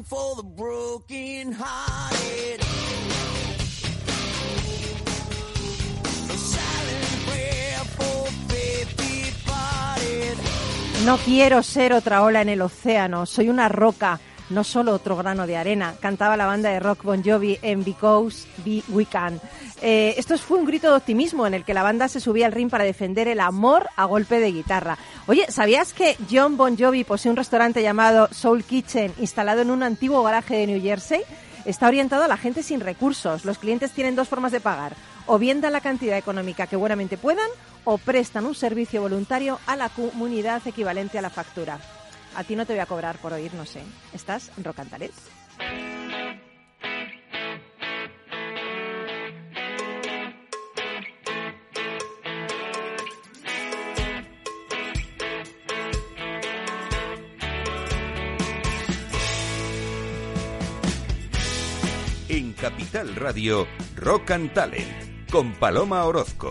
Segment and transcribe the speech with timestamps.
[0.00, 0.42] for the.
[11.04, 14.20] No quiero ser otra ola en el océano, soy una roca,
[14.52, 18.46] no solo otro grano de arena, cantaba la banda de rock Bon Jovi en Because
[18.64, 19.40] Be We Can.
[19.80, 22.52] Eh, esto fue un grito de optimismo en el que la banda se subía al
[22.52, 24.96] ring para defender el amor a golpe de guitarra.
[25.26, 29.82] Oye, ¿sabías que John Bon Jovi posee un restaurante llamado Soul Kitchen instalado en un
[29.82, 31.22] antiguo garaje de New Jersey?
[31.64, 33.44] Está orientado a la gente sin recursos.
[33.44, 34.94] Los clientes tienen dos formas de pagar.
[35.26, 37.48] O bien dan la cantidad económica que buenamente puedan
[37.84, 41.78] o prestan un servicio voluntario a la comunidad equivalente a la factura.
[42.34, 43.82] A ti no te voy a cobrar por oír, no sé.
[44.12, 45.12] ¿Estás en Rock and Talent?
[62.28, 63.66] En Capital Radio,
[63.96, 66.50] Rock and Talent, con Paloma Orozco.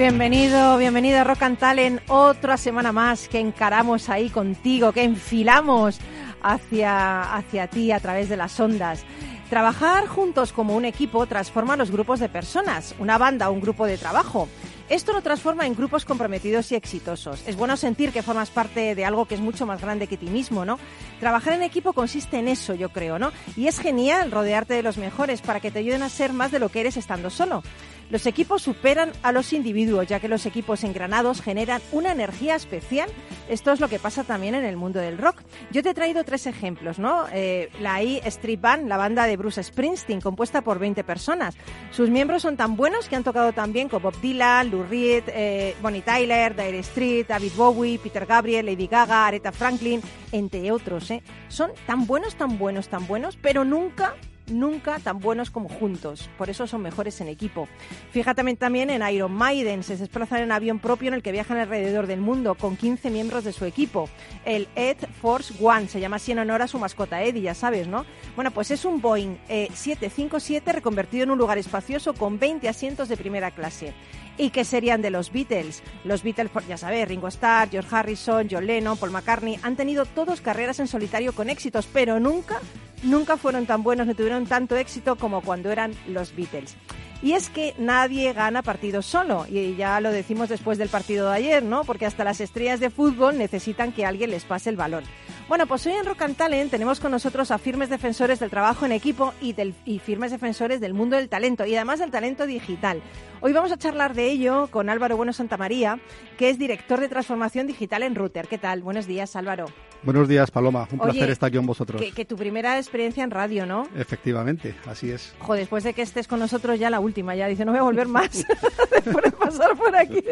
[0.00, 5.98] Bienvenido, bienvenido a Rock and Talent, otra semana más que encaramos ahí contigo, que enfilamos
[6.40, 9.04] hacia, hacia ti a través de las ondas.
[9.50, 13.98] Trabajar juntos como un equipo transforma los grupos de personas, una banda un grupo de
[13.98, 14.48] trabajo.
[14.88, 17.42] Esto lo transforma en grupos comprometidos y exitosos.
[17.46, 20.26] Es bueno sentir que formas parte de algo que es mucho más grande que ti
[20.26, 20.78] mismo, ¿no?
[21.20, 23.32] Trabajar en equipo consiste en eso, yo creo, ¿no?
[23.54, 26.58] Y es genial rodearte de los mejores para que te ayuden a ser más de
[26.58, 27.62] lo que eres estando solo.
[28.10, 33.08] Los equipos superan a los individuos, ya que los equipos engranados generan una energía especial.
[33.48, 35.42] Esto es lo que pasa también en el mundo del rock.
[35.70, 37.26] Yo te he traído tres ejemplos, ¿no?
[37.32, 41.56] Eh, la E Street Band, la banda de Bruce Springsteen, compuesta por 20 personas.
[41.92, 45.76] Sus miembros son tan buenos que han tocado también con Bob Dylan, Lou Reed, eh,
[45.80, 50.00] Bonnie Tyler, Dire Street, David Bowie, Peter Gabriel, Lady Gaga, Aretha Franklin,
[50.32, 51.10] entre otros.
[51.12, 51.22] ¿eh?
[51.48, 54.16] Son tan buenos, tan buenos, tan buenos, pero nunca
[54.50, 56.28] nunca tan buenos como juntos.
[56.36, 57.68] Por eso son mejores en equipo.
[58.10, 59.82] Fíjate también en Iron Maiden.
[59.82, 63.44] Se desplazan en avión propio en el que viajan alrededor del mundo con 15 miembros
[63.44, 64.08] de su equipo.
[64.44, 67.86] El Ed Force One se llama así en honor a su mascota Eddie, ya sabes,
[67.86, 68.04] ¿no?
[68.34, 73.08] Bueno, pues es un Boeing eh, 757 reconvertido en un lugar espacioso con 20 asientos
[73.08, 73.94] de primera clase.
[74.38, 75.82] ¿Y qué serían de los Beatles?
[76.04, 80.40] Los Beatles, ya sabes, Ringo Starr, George Harrison, John Lennon, Paul McCartney, han tenido todos
[80.40, 82.58] carreras en solitario con éxitos, pero nunca,
[83.02, 86.76] nunca fueron tan buenos ni tuvieron tanto éxito como cuando eran los Beatles.
[87.22, 91.36] Y es que nadie gana partidos solo, y ya lo decimos después del partido de
[91.36, 91.84] ayer, ¿no?
[91.84, 95.04] Porque hasta las estrellas de fútbol necesitan que alguien les pase el balón.
[95.46, 98.86] Bueno, pues hoy en Rock and Talent tenemos con nosotros a firmes defensores del trabajo
[98.86, 102.46] en equipo y, del, y firmes defensores del mundo del talento, y además del talento
[102.46, 103.02] digital.
[103.42, 105.98] Hoy vamos a charlar de ello con Álvaro Bueno Santamaría,
[106.38, 108.48] que es director de transformación digital en Router.
[108.48, 108.82] ¿Qué tal?
[108.82, 109.66] Buenos días, Álvaro.
[110.02, 110.88] Buenos días, Paloma.
[110.92, 112.00] Un Oye, placer estar aquí con vosotros.
[112.00, 113.88] Que, que tu primera experiencia en radio, ¿no?
[113.96, 115.34] Efectivamente, así es.
[115.40, 117.82] Jo, después de que estés con nosotros ya la última, ya dice, no voy a
[117.82, 118.44] volver más
[118.90, 120.22] después de pasar por aquí.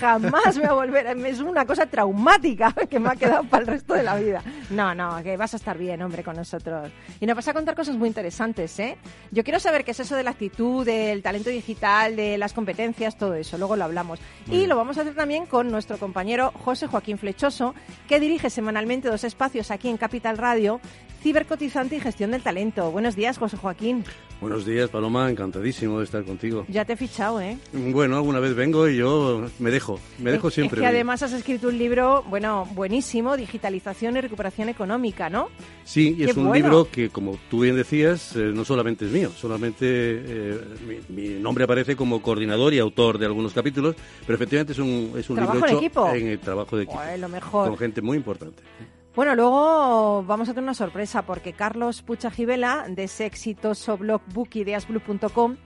[0.00, 1.06] Jamás voy a volver.
[1.26, 4.42] Es una cosa traumática que me ha quedado para el resto de la vida.
[4.70, 6.90] No, no, que vas a estar bien, hombre, con nosotros.
[7.20, 8.96] Y nos vas a contar cosas muy interesantes, ¿eh?
[9.30, 13.16] Yo quiero saber qué es eso de la actitud, del talento digital, de las competencias,
[13.16, 13.58] todo eso.
[13.58, 14.18] Luego lo hablamos.
[14.50, 17.74] y lo vamos a hacer también con nuestro compañero José Joaquín Flechoso,
[18.08, 20.80] que dirige semanalmente dos espacios aquí en Capital Radio,
[21.22, 22.90] Cibercotizante y Gestión del Talento.
[22.90, 24.02] Buenos días, José Joaquín.
[24.40, 25.30] Buenos días, Paloma.
[25.30, 26.64] Encantadísimo de estar contigo.
[26.68, 27.56] Ya te he fichado, ¿eh?
[27.72, 30.00] Bueno, alguna vez vengo y yo me dejo.
[30.18, 30.78] Me dejo Es- siempre.
[30.78, 35.48] Es que además has escrito un libro, bueno, buenísimo, Digitalización y Recuperación Económica, ¿no?
[35.84, 36.64] Sí, y es un bueno.
[36.64, 40.60] libro que, como tú bien decías, eh, no solamente es mío, solamente eh,
[41.08, 43.94] mi, mi nombre aparece como coordinador y autor de algunos capítulos,
[44.26, 46.10] pero efectivamente es un, es un libro en hecho equipo.
[46.12, 47.00] en el trabajo de equipo.
[47.16, 47.68] Lo mejor.
[47.68, 48.60] Con gente muy importante.
[49.14, 54.22] Bueno, luego vamos a tener una sorpresa porque Carlos Pucha Gibela, de ese exitoso blog
[54.32, 55.56] bookideasblue.com,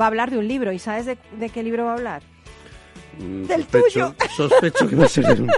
[0.00, 0.70] va a hablar de un libro.
[0.72, 2.22] ¿Y sabes de, de qué libro va a hablar?
[3.18, 5.50] Mm, Del sospecho, Sospecho que va a ser un-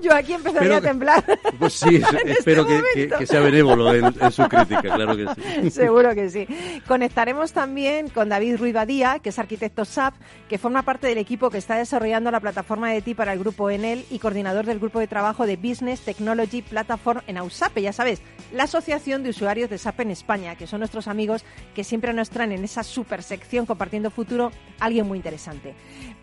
[0.00, 1.24] Yo aquí empezaría Espero a temblar.
[1.58, 5.16] Pues sí, En espero este que, que- que sea benévolo en, en su crítica, claro
[5.16, 5.26] que
[5.62, 5.70] sí.
[5.70, 6.46] Seguro que sí.
[6.86, 10.14] Conectaremos también con David Ruiz Badía, que es arquitecto SAP,
[10.48, 13.68] que forma parte del equipo que está desarrollando la plataforma de TI para el grupo
[13.70, 18.22] Enel y coordinador del grupo de trabajo de Business Technology Platform en AUSAPE, ya sabes,
[18.52, 21.44] la Asociación de Usuarios de SAP en España, que son nuestros amigos
[21.74, 24.50] que siempre nos traen en esa super sección compartiendo futuro
[24.80, 25.74] alguien muy interesante.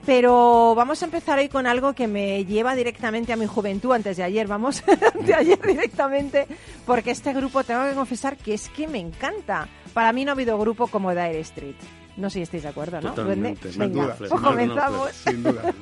[0.06, 4.18] Pero vamos a empezar hoy con algo que me lleva directamente a mi juventud antes
[4.18, 4.84] de ayer, vamos,
[5.26, 6.46] de ayer directamente,
[6.86, 9.68] porque este grupo tengo que confesar que es que me encanta.
[9.94, 11.76] Para mí no ha habido grupo como Dire Street.
[12.18, 13.14] No sé si estáis de acuerdo, ¿no?
[13.14, 13.70] Totalmente.
[13.76, 14.16] Venga, duda.
[14.18, 15.12] pues comenzamos.
[15.12, 15.74] Sin duda.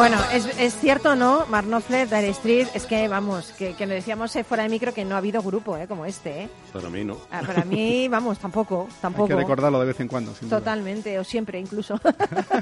[0.00, 1.44] Bueno, es, es cierto, ¿no?
[1.50, 4.94] Mark Knopfler, Dire Street, es que, vamos, que, que nos decíamos eh, fuera de micro
[4.94, 5.86] que no ha habido grupo, ¿eh?
[5.86, 6.48] Como este, ¿eh?
[6.72, 7.18] Para mí no.
[7.30, 9.28] Ah, Para mí, vamos, tampoco, Hay tampoco.
[9.28, 10.34] que recordarlo de vez en cuando.
[10.34, 10.58] sin duda.
[10.60, 12.00] Totalmente, o siempre incluso.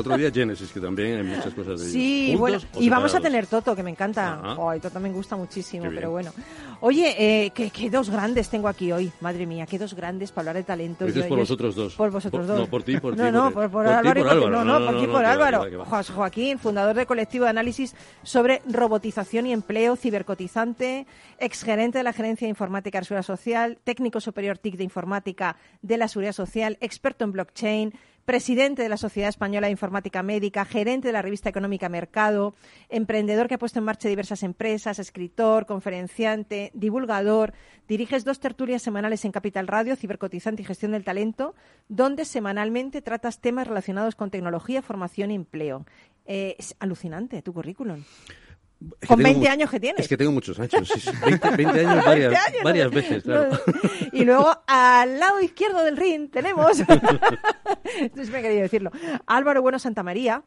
[0.00, 1.92] Otro día Genesis, que también hay muchas cosas de ellos.
[1.92, 4.56] Sí, bueno, y vamos a tener Toto, que me encanta.
[4.68, 6.32] Ay, Toto me gusta muchísimo, pero bueno.
[6.80, 7.14] Oye,
[7.46, 10.56] eh, qué, qué dos grandes tengo aquí hoy, madre mía, qué dos grandes para hablar
[10.56, 11.04] de talento.
[11.06, 11.94] Dices por vosotros dos.
[11.96, 12.58] Por vosotros dos.
[12.58, 14.48] no, por ti, por ti, No, no, por- por, Álvaro.
[14.50, 15.58] No, No, por ti, por que va, Álvaro.
[15.64, 16.02] que va, que va.
[16.02, 21.06] Jo- Joaquín, fundador del colectivo de análisis sobre robotización y empleo, cibercotizante,
[21.38, 25.96] exgerente de la Gerencia de Informática y Seguridad Social, técnico superior TIC de Informática de
[25.96, 27.94] la Seguridad Social, experto en blockchain,
[28.28, 32.54] presidente de la Sociedad Española de Informática Médica, gerente de la revista económica Mercado,
[32.90, 37.54] emprendedor que ha puesto en marcha diversas empresas, escritor, conferenciante, divulgador.
[37.88, 41.54] Diriges dos tertulias semanales en Capital Radio, Cibercotizante y Gestión del Talento,
[41.88, 45.86] donde semanalmente tratas temas relacionados con tecnología, formación y empleo.
[46.26, 48.04] Eh, es alucinante tu currículum.
[48.80, 50.00] Es que Con tengo 20 mucho- años que tienes.
[50.00, 51.10] Es que tengo muchos años, sí, sí.
[51.26, 52.94] 20, 20 años varias, 20 años, varias ¿no?
[52.94, 53.48] veces, claro.
[53.50, 53.58] No.
[54.12, 56.78] Y luego al lado izquierdo del ring tenemos,
[58.00, 58.90] entonces me he querido decirlo,
[59.26, 60.42] Álvaro Bueno Santamaría,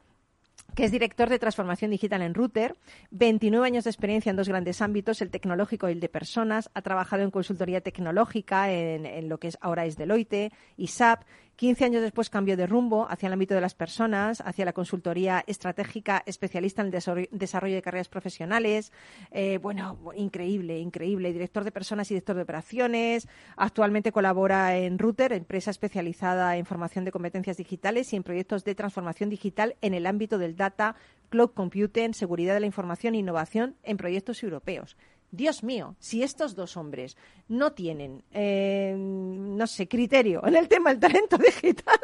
[0.75, 2.77] que es director de transformación digital en Router,
[3.09, 6.81] 29 años de experiencia en dos grandes ámbitos, el tecnológico y el de personas, ha
[6.81, 11.23] trabajado en consultoría tecnológica en, en lo que es, ahora es Deloitte y SAP,
[11.61, 15.43] 15 años después cambió de rumbo hacia el ámbito de las personas, hacia la consultoría
[15.45, 18.91] estratégica especialista en el desarrollo, de carreras profesionales.
[19.29, 21.31] Eh, bueno, increíble, increíble.
[21.31, 23.27] Director de personas y director de operaciones.
[23.57, 28.73] Actualmente colabora en Router, empresa especializada en formación de competencias digitales y en proyectos de
[28.73, 30.95] transformación digital en el ámbito del data,
[31.29, 34.97] cloud computing, seguridad de la información e innovación en proyectos europeos.
[35.31, 37.15] Dios mío, si estos dos hombres
[37.47, 41.99] no tienen, eh, no sé, criterio en el tema del talento digital,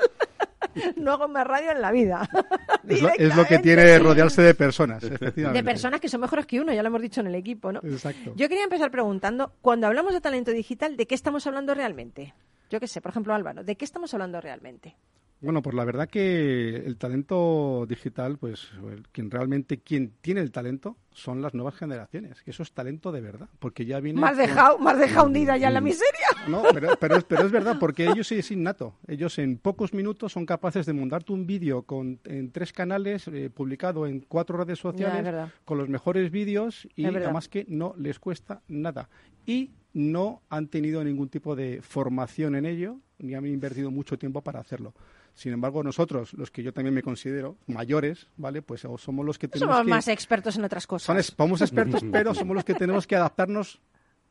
[0.95, 2.29] no hago más radio en la vida.
[2.87, 5.59] Es lo, es lo que tiene rodearse de personas, efectivamente.
[5.59, 7.81] De personas que son mejores que uno, ya lo hemos dicho en el equipo, ¿no?
[7.83, 8.31] Exacto.
[8.37, 12.33] Yo quería empezar preguntando, cuando hablamos de talento digital, ¿de qué estamos hablando realmente?
[12.69, 14.95] Yo qué sé, por ejemplo, Álvaro, ¿de qué estamos hablando realmente?
[15.39, 18.71] Bueno, pues la verdad que el talento digital, pues
[19.11, 23.21] quien realmente quien tiene el talento son las nuevas generaciones, que eso es talento de
[23.21, 26.27] verdad, porque ya viene Más dejado, más dejado hundida ya en la miseria.
[26.47, 28.95] No, pero, pero, es, pero es verdad, porque ellos sí es innato.
[29.05, 33.49] Ellos en pocos minutos son capaces de montarte un vídeo con, en tres canales, eh,
[33.53, 38.61] publicado en cuatro redes sociales, con los mejores vídeos y además que no les cuesta
[38.69, 39.09] nada.
[39.45, 44.41] Y no han tenido ningún tipo de formación en ello, ni han invertido mucho tiempo
[44.41, 44.93] para hacerlo.
[45.33, 48.61] Sin embargo, nosotros, los que yo también me considero mayores, ¿vale?
[48.61, 49.89] Pues o somos los que tenemos Somos que...
[49.91, 51.05] más expertos en otras cosas.
[51.07, 53.81] son es- somos expertos, pero somos los que tenemos que adaptarnos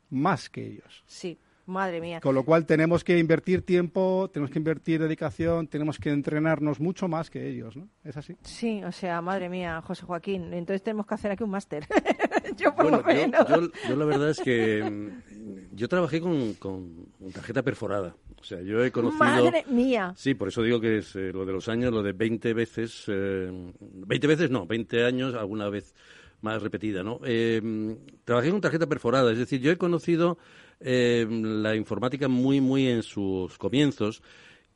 [0.09, 1.03] más que ellos.
[1.05, 2.19] Sí, madre mía.
[2.21, 7.07] Con lo cual tenemos que invertir tiempo, tenemos que invertir dedicación, tenemos que entrenarnos mucho
[7.09, 7.87] más que ellos, ¿no?
[8.05, 8.35] Es así.
[8.41, 10.53] Sí, o sea, madre mía, José Joaquín.
[10.53, 11.85] Entonces tenemos que hacer aquí un máster.
[12.57, 13.47] yo por Bueno, lo menos.
[13.47, 15.11] yo, yo- yo la verdad es que
[15.73, 18.15] yo trabajé con, con tarjeta perforada.
[18.39, 19.19] O sea, yo he conocido...
[19.25, 20.13] Madre mía.
[20.15, 23.03] Sí, por eso digo que es eh, lo de los años, lo de 20 veces,
[23.07, 23.49] eh,
[23.79, 25.93] 20 veces no, 20 años, alguna vez
[26.41, 27.19] más repetida, ¿no?
[27.25, 30.37] Eh, trabajé con tarjeta perforada, es decir, yo he conocido
[30.79, 34.21] eh, la informática muy, muy en sus comienzos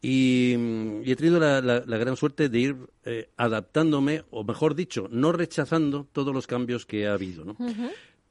[0.01, 0.55] y,
[1.03, 2.75] y he tenido la, la- la gran suerte de ir
[3.05, 7.55] eh, adaptándome, o mejor dicho, no rechazando todos los cambios que ha habido, ¿no?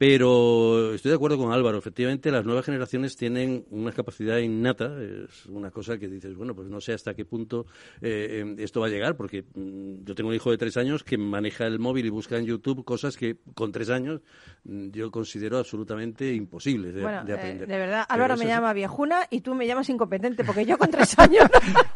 [0.01, 1.77] Pero estoy de acuerdo con Álvaro.
[1.77, 4.91] Efectivamente, las nuevas generaciones tienen una capacidad innata.
[4.99, 7.67] Es una cosa que dices, bueno, pues no sé hasta qué punto
[8.01, 11.05] eh, eh, esto va a llegar, porque mm, yo tengo un hijo de tres años
[11.05, 14.23] que maneja el móvil y busca en YouTube cosas que con tres años
[14.65, 17.69] mm, yo considero absolutamente imposibles de, Bueno, de eh, aprender.
[17.69, 20.91] de verdad, Pero Álvaro me llama viejuna y tú me llamas incompetente, porque yo con
[20.91, 21.45] tres años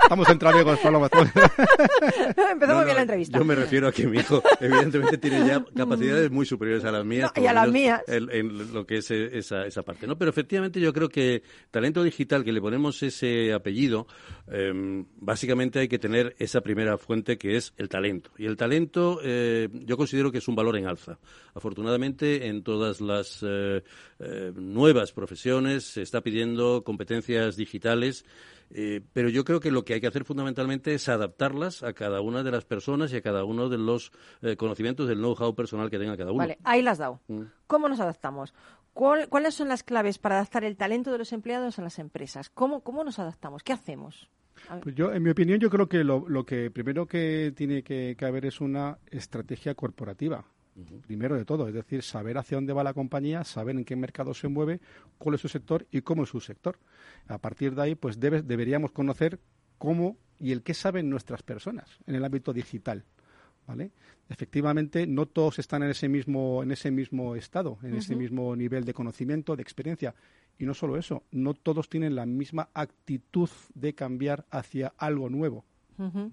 [0.02, 1.08] Estamos entre amigos, Paloma.
[1.10, 3.38] empezamos No, no, bien la entrevista.
[3.38, 7.02] Yo me refiero a que mi hijo, evidentemente, tiene ya capacidades muy superiores a las
[7.06, 7.32] mías.
[7.34, 10.16] No, y a las menos En, lo que es eh, esa, parte, ¿no?
[10.16, 14.06] Pero efectivamente yo creo que talento digital, que le ponemos ese apellido,
[14.50, 18.30] eh, básicamente hay que tener esa primera fuente que es el talento.
[18.38, 21.18] Y el talento eh, yo considero que es un valor en alza.
[21.54, 23.82] Afortunadamente, en todas las eh,
[24.18, 28.24] eh, nuevas profesiones se está pidiendo competencias digitales
[28.74, 32.20] eh, pero yo creo que lo que hay que hacer fundamentalmente es adaptarlas a cada
[32.20, 34.12] una de las personas y a cada uno de los
[34.42, 36.38] eh, conocimientos del know-how personal que tenga cada uno.
[36.38, 37.20] Vale, ahí las has dado.
[37.28, 37.42] Mm.
[37.66, 38.52] ¿Cómo nos adaptamos?
[38.92, 42.50] ¿Cuál- ¿Cuáles son las claves para adaptar el talento de los empleados a las empresas?
[42.50, 43.62] ¿Cómo, cómo nos adaptamos?
[43.62, 44.28] ¿Qué hacemos?
[44.82, 48.14] Pues yo, en mi opinión, yo creo que lo, lo que primero que tiene que,
[48.16, 50.44] que haber es una estrategia corporativa.
[51.06, 54.34] Primero de todo, es decir, saber hacia dónde va la compañía, saber en qué mercado
[54.34, 54.80] se mueve,
[55.18, 56.78] cuál es su sector y cómo es su sector.
[57.28, 59.38] A partir de ahí, pues debe- deberíamos conocer
[59.78, 63.04] cómo y el qué saben nuestras personas en el ámbito digital.
[63.66, 63.92] ¿Vale?
[64.28, 68.84] Efectivamente, no todos están en ese mismo, en ese mismo estado, en ese mismo nivel
[68.84, 70.14] de conocimiento, de experiencia.
[70.58, 75.64] Y no solo eso, no todos tienen la misma actitud de cambiar hacia algo nuevo,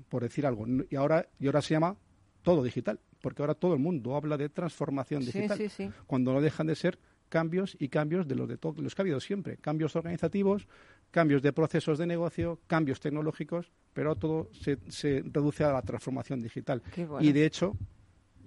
[0.10, 0.65] por decir algo.
[0.89, 1.95] Y ahora, y ahora se llama
[2.41, 5.92] todo digital, porque ahora todo el mundo habla de transformación digital, sí, sí.
[6.08, 7.00] cuando no dejan de ser
[7.30, 10.68] cambios y cambios de los de los que ha habido siempre, cambios organizativos,
[11.12, 16.42] cambios de procesos de negocio, cambios tecnológicos, pero todo se, se reduce a la transformación
[16.42, 16.82] digital.
[16.96, 17.22] Bueno.
[17.22, 17.78] Y de hecho,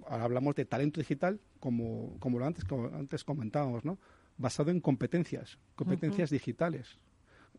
[0.07, 3.97] ahora hablamos de talento digital, como, como lo antes, como antes comentábamos, ¿no?
[4.37, 6.97] basado en competencias, competencias digitales,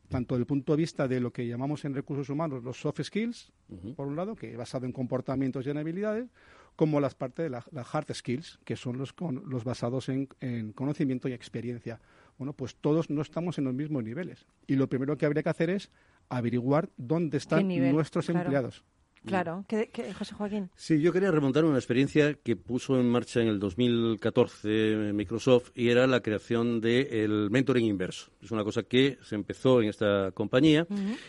[0.09, 3.03] tanto desde el punto de vista de lo que llamamos en recursos humanos los soft
[3.03, 3.53] skills,
[3.97, 6.29] por un lado, que es basado en comportamientos y en habilidades,
[6.77, 10.29] como las partes de la, la hard skills, que son los, con- los basados en,
[10.41, 12.01] en conocimiento y experiencia.
[12.39, 14.47] Bueno, pues todos no estamos en los mismos niveles.
[14.67, 15.91] Y lo primero que habría que hacer es
[16.29, 17.93] averiguar dónde están nivel?
[17.93, 18.41] nuestros Claro.
[18.41, 18.85] empleados.
[19.27, 19.65] Claro.
[19.69, 20.71] ¿Qué, qué- José Joaquín?
[20.77, 25.89] Sí, yo quería remontar una experiencia que puso en marcha en el 2014 Microsoft y
[25.89, 28.31] era la creación del mentoring inverso.
[28.43, 30.87] Es una cosa que se empezó en esta compañía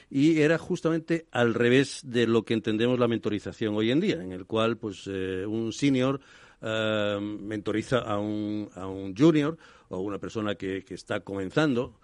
[0.10, 4.32] y era justamente al revés de lo que entendemos la mentorización hoy en día, en
[4.32, 6.20] el cual pues eh, un senior
[6.62, 9.58] eh, mentoriza a un, a un junior
[9.90, 12.00] o una persona que, que está comenzando.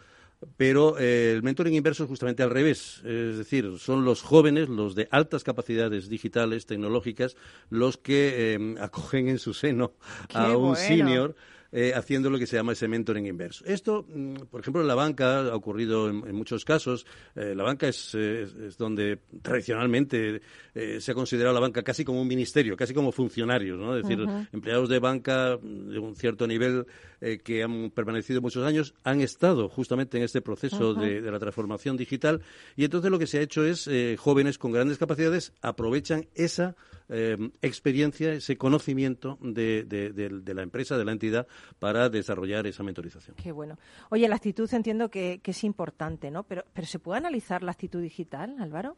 [0.58, 3.02] Pero eh, el mentoring inverso es justamente al revés.
[3.06, 7.36] Es decir, son los jóvenes, los de altas capacidades digitales, tecnológicas,
[7.70, 9.94] los que eh, acogen en su seno
[10.28, 10.76] Qué a un bueno.
[10.76, 11.36] senior
[11.74, 13.66] eh, haciendo lo que se llama ese mentoring inverso.
[13.66, 17.06] Esto, mm, por ejemplo, en la banca ha ocurrido en, en muchos casos.
[17.36, 20.42] Eh, la banca es, eh, es- donde tradicionalmente
[20.76, 23.96] eh, se ha considerado la banca casi como un ministerio, casi como funcionarios, ¿no?
[23.98, 24.20] Es decir,
[24.52, 26.86] empleados de banca de un cierto nivel
[27.22, 31.40] eh, que han permanecido muchos años han estado justamente en este proceso de, de la
[31.40, 32.42] transformación digital
[32.76, 33.90] y entonces lo que se ha hecho es
[34.20, 36.76] jóvenes con grandes capacidades aprovechan esa
[37.10, 41.48] eh, experiencia, ese conocimiento de, de- de- de la empresa, de la entidad,
[41.80, 43.36] para desarrollar esa mentorización.
[43.36, 43.78] Qué bueno.
[44.10, 46.44] Oye, la actitud entiendo que, que es importante, ¿no?
[46.44, 48.96] Pero, pero ¿se puede analizar la actitud digital, Álvaro?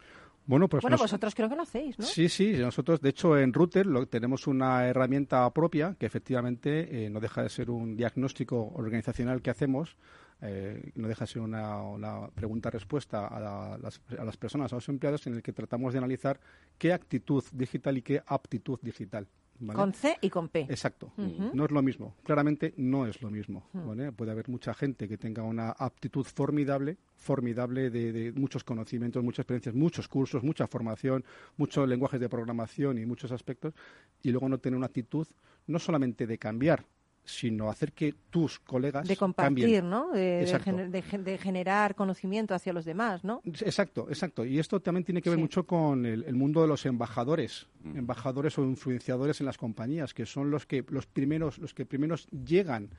[0.47, 2.05] Bueno, pues bueno, nos- vosotros creo que lo hacéis, ¿no?
[2.05, 7.09] Sí, sí, nosotros de hecho en Router lo, tenemos una herramienta propia que efectivamente eh,
[7.09, 9.95] no deja de ser un diagnóstico organizacional que hacemos,
[10.42, 14.75] eh, no deja de ser una, una pregunta-respuesta a, la- las, a las personas, a
[14.75, 16.39] los empleados, en el que tratamos de analizar
[16.77, 19.27] qué actitud digital y qué aptitud digital.
[19.60, 19.80] ¿vale?
[19.80, 20.62] Con C y con P.
[20.70, 21.13] Exacto.
[21.18, 22.15] No es lo mismo.
[22.24, 23.70] Claramente no es lo mismo.
[23.74, 24.12] ¿vale?
[24.12, 29.39] Puede haber mucha gente que tenga una aptitud formidable, formidable de, de muchos conocimientos, muchas
[29.44, 31.24] experiencias, muchos cursos, mucha formación,
[31.56, 33.74] muchos lenguajes de programación y muchos aspectos,
[34.22, 35.25] y luego no tener una actitud
[35.68, 36.86] no solamente de cambiar,
[37.25, 39.89] sino hacer que tus colegas De compartir, cambien.
[39.89, 40.12] ¿no?
[40.12, 40.72] De, de Exacto.
[40.72, 43.41] gener- de gen- de generar conocimiento hacia los demás, ¿no?
[43.46, 44.46] Exacto, exacto.
[44.46, 45.41] Y esto también tiene que ver Sí.
[45.44, 50.25] mucho con el, el mundo de los embajadores, embajadores o influenciadores en las compañías, que
[50.25, 52.91] son los que los primeros, los que primeros llegan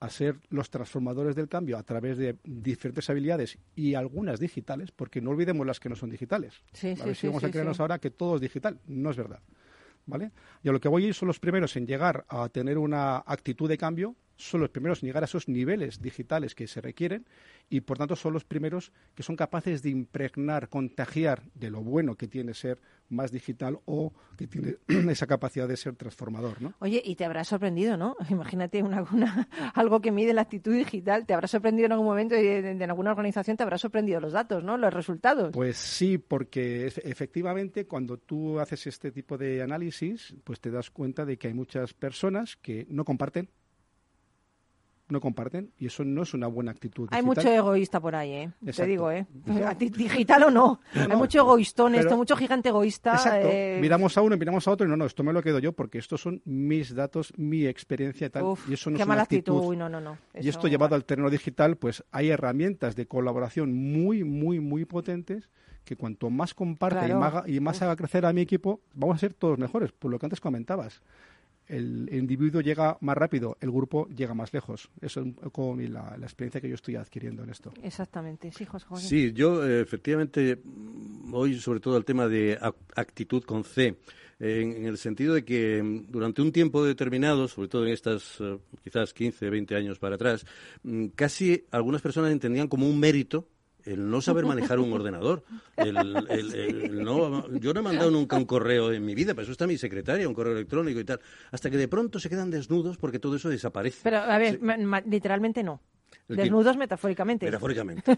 [0.00, 5.20] a ser los transformadores del cambio a través de diferentes habilidades y algunas digitales, porque
[5.20, 6.62] no olvidemos las que no son digitales.
[6.72, 7.82] Sí, a ver sí, si vamos sí, a creernos sí.
[7.82, 8.80] ahora que todo es digital.
[8.86, 9.40] No es verdad.
[10.06, 10.32] ¿Vale?
[10.62, 13.18] Y a lo que voy a ir son los primeros en llegar a tener una
[13.18, 17.26] actitud de cambio, son los primeros en llegar a esos niveles digitales que se requieren
[17.70, 22.16] y por tanto son los primeros que son capaces de impregnar, contagiar de lo bueno
[22.16, 24.76] que tiene ser más digital o que tiene
[25.10, 26.74] esa capacidad de ser transformador, ¿no?
[26.80, 28.16] Oye, y te habrá sorprendido, ¿no?
[28.30, 32.34] Imagínate una, una- algo que mide la actitud digital, te habrá sorprendido en algún momento
[32.34, 34.76] y en, en alguna organización te habrá sorprendido los datos, ¿no?
[34.76, 35.50] Los resultados.
[35.52, 40.90] Pues sí, porque efe- efectivamente cuando tú haces este tipo de análisis, pues te das
[40.90, 43.48] cuenta de que hay muchas personas que no comparten,
[45.08, 47.08] no comparten, y eso no es una buena actitud.
[47.10, 47.44] Hay digital.
[47.44, 48.50] mucho egoísta por ahí, ¿eh?
[48.74, 49.26] Te digo, ¿eh?
[49.78, 50.80] Digital o no.
[50.94, 53.12] Hay no, mucho egoístón, pero- esto, mucho gigante egoísta.
[53.12, 53.48] Exacto.
[53.50, 55.72] eh, Miramos a uno, miramos a otro y no, no, esto me lo quedo yo
[55.72, 58.44] porque estos son mis datos, mi experiencia y tal.
[58.44, 59.52] uf, y eso no qué es una mala actitud.
[59.56, 59.68] actitud.
[59.70, 60.16] Uy, no, no, no.
[60.40, 65.50] Y esto llevado al terreno digital, pues hay herramientas de colaboración muy, muy, muy potentes
[65.84, 67.14] que cuanto más comparte Claro.
[67.14, 70.10] y, más, y más haga crecer a mi equipo, vamos a ser todos mejores, por
[70.10, 71.02] lo que antes comentabas.
[71.66, 74.90] El individuo llega más rápido, el grupo llega más lejos.
[75.00, 77.72] Eso es un poco mi- la, la experiencia que yo estoy adquiriendo en esto.
[77.82, 79.08] Exactamente, sí, José Joaquín.
[79.08, 83.96] Sí, yo eh, efectivamente voy sobre todo al tema de ac- actitud con C,
[84.40, 88.36] en, en el sentido de que mm, durante un tiempo determinado, sobre todo en estas
[88.40, 90.44] eh, quizás 15, 20 años para atrás,
[90.82, 93.48] mm, casi algunas personas entendían como un mérito
[93.84, 95.44] el no saber manejar un ordenador.
[95.76, 95.96] El,
[96.28, 99.52] el- el no, yo no he mandado nunca un correo en mi vida, pero eso
[99.52, 101.20] está mi secretaria, un correo electrónico y tal.
[101.50, 104.00] Hasta que de pronto se quedan desnudos porque todo eso desaparece.
[104.02, 104.60] Pero, a ver,
[105.06, 105.80] literalmente no.
[106.26, 107.44] Desnudos metafóricamente.
[107.44, 108.16] Metafóricamente.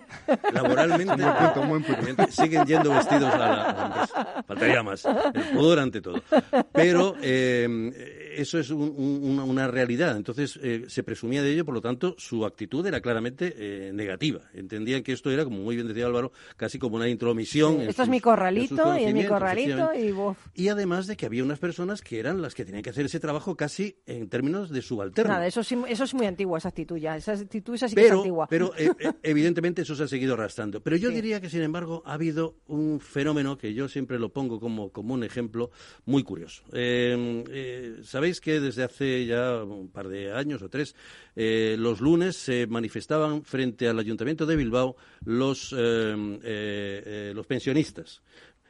[0.53, 4.45] Laboralmente, buen punto, evidentemente, siguen yendo vestidos a la, a la empresa.
[4.47, 5.05] Faltaría más.
[5.05, 6.23] El pudor ante todo.
[6.73, 7.67] Pero eh,
[8.37, 10.17] eso es un- un- una, realidad.
[10.17, 14.43] Entonces, eh, se presumía de ello, por lo tanto, su actitud era claramente eh, negativa.
[14.55, 17.81] Entendían que esto era, como muy bien decía Álvaro, casi como una intromisión.
[17.81, 20.37] Esto es mi corralito y es mi corralito y uf.
[20.55, 23.21] Y además de que había unas personas que eran las que tenían que hacer ese
[23.21, 25.33] trabajo casi en términos de subalterno.
[25.33, 27.17] Nada, eso, sí, eso es muy antiguo, esa actitud ya.
[27.17, 28.47] Esa actitud esa sí que es pero, antigua.
[28.49, 28.91] pero eh,
[29.23, 30.81] evidentemente eso se ha seguido arrastrando.
[30.83, 31.15] Pero yo Sí.
[31.17, 35.15] diría que, sin embargo, ha habido un fenómeno que yo siempre lo pongo como, como
[35.15, 35.71] un ejemplo
[36.05, 36.63] muy curioso.
[36.73, 40.97] Eh, Sabéis que desde hace ya un par de años o tres,
[41.37, 48.23] eh, los lunes se manifestaban frente al Ayuntamiento de Bilbao los, eh, eh, los pensionistas.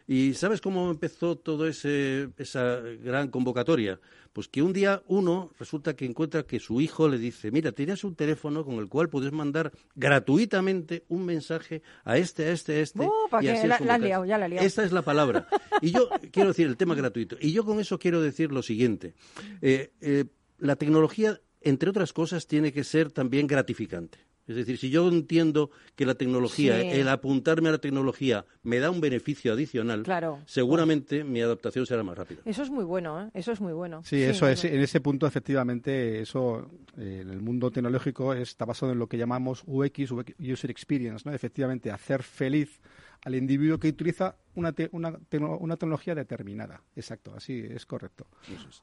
[0.08, 3.98] ¿Y sabes cómo empezó toda esa gran convocatoria?
[4.32, 8.04] Pues que un día uno resulta que encuentra que su hijo le dice, mira, tienes
[8.04, 9.72] un teléfono con el cual puedes mandar
[10.20, 13.00] gratuitamente un mensaje a este, a este, a este.
[13.00, 13.10] Uh,
[13.42, 14.08] y así es la- como la has caes".
[14.08, 14.66] liado, ya la liado.
[14.66, 15.48] Esta es la palabra.
[15.80, 17.36] Y yo quiero decir el tema gratuito.
[17.40, 19.14] Y yo con eso quiero decir lo siguiente.
[19.62, 20.24] Eh, eh,
[20.58, 24.18] la tecnología, entre otras cosas, tiene que ser también gratificante.
[24.46, 26.88] Es decir, si yo entiendo que la tecnología, Sí.
[27.00, 30.38] el apuntarme a la tecnología me da un beneficio adicional, Claro.
[30.46, 32.40] seguramente mi adaptación será más rápida.
[32.44, 33.30] Eso es muy bueno, ¿eh?
[33.34, 34.02] Eso es muy bueno.
[34.04, 38.92] Sí, eso es, en ese punto efectivamente, eso eh, en el mundo tecnológico está basado
[38.92, 41.34] en lo que llamamos UX, User Experience, ¿no?
[41.34, 42.80] Efectivamente, hacer feliz
[43.26, 46.80] al individuo que utiliza una, te- una, tecno- una tecnología determinada.
[46.94, 48.28] Exacto, así es correcto.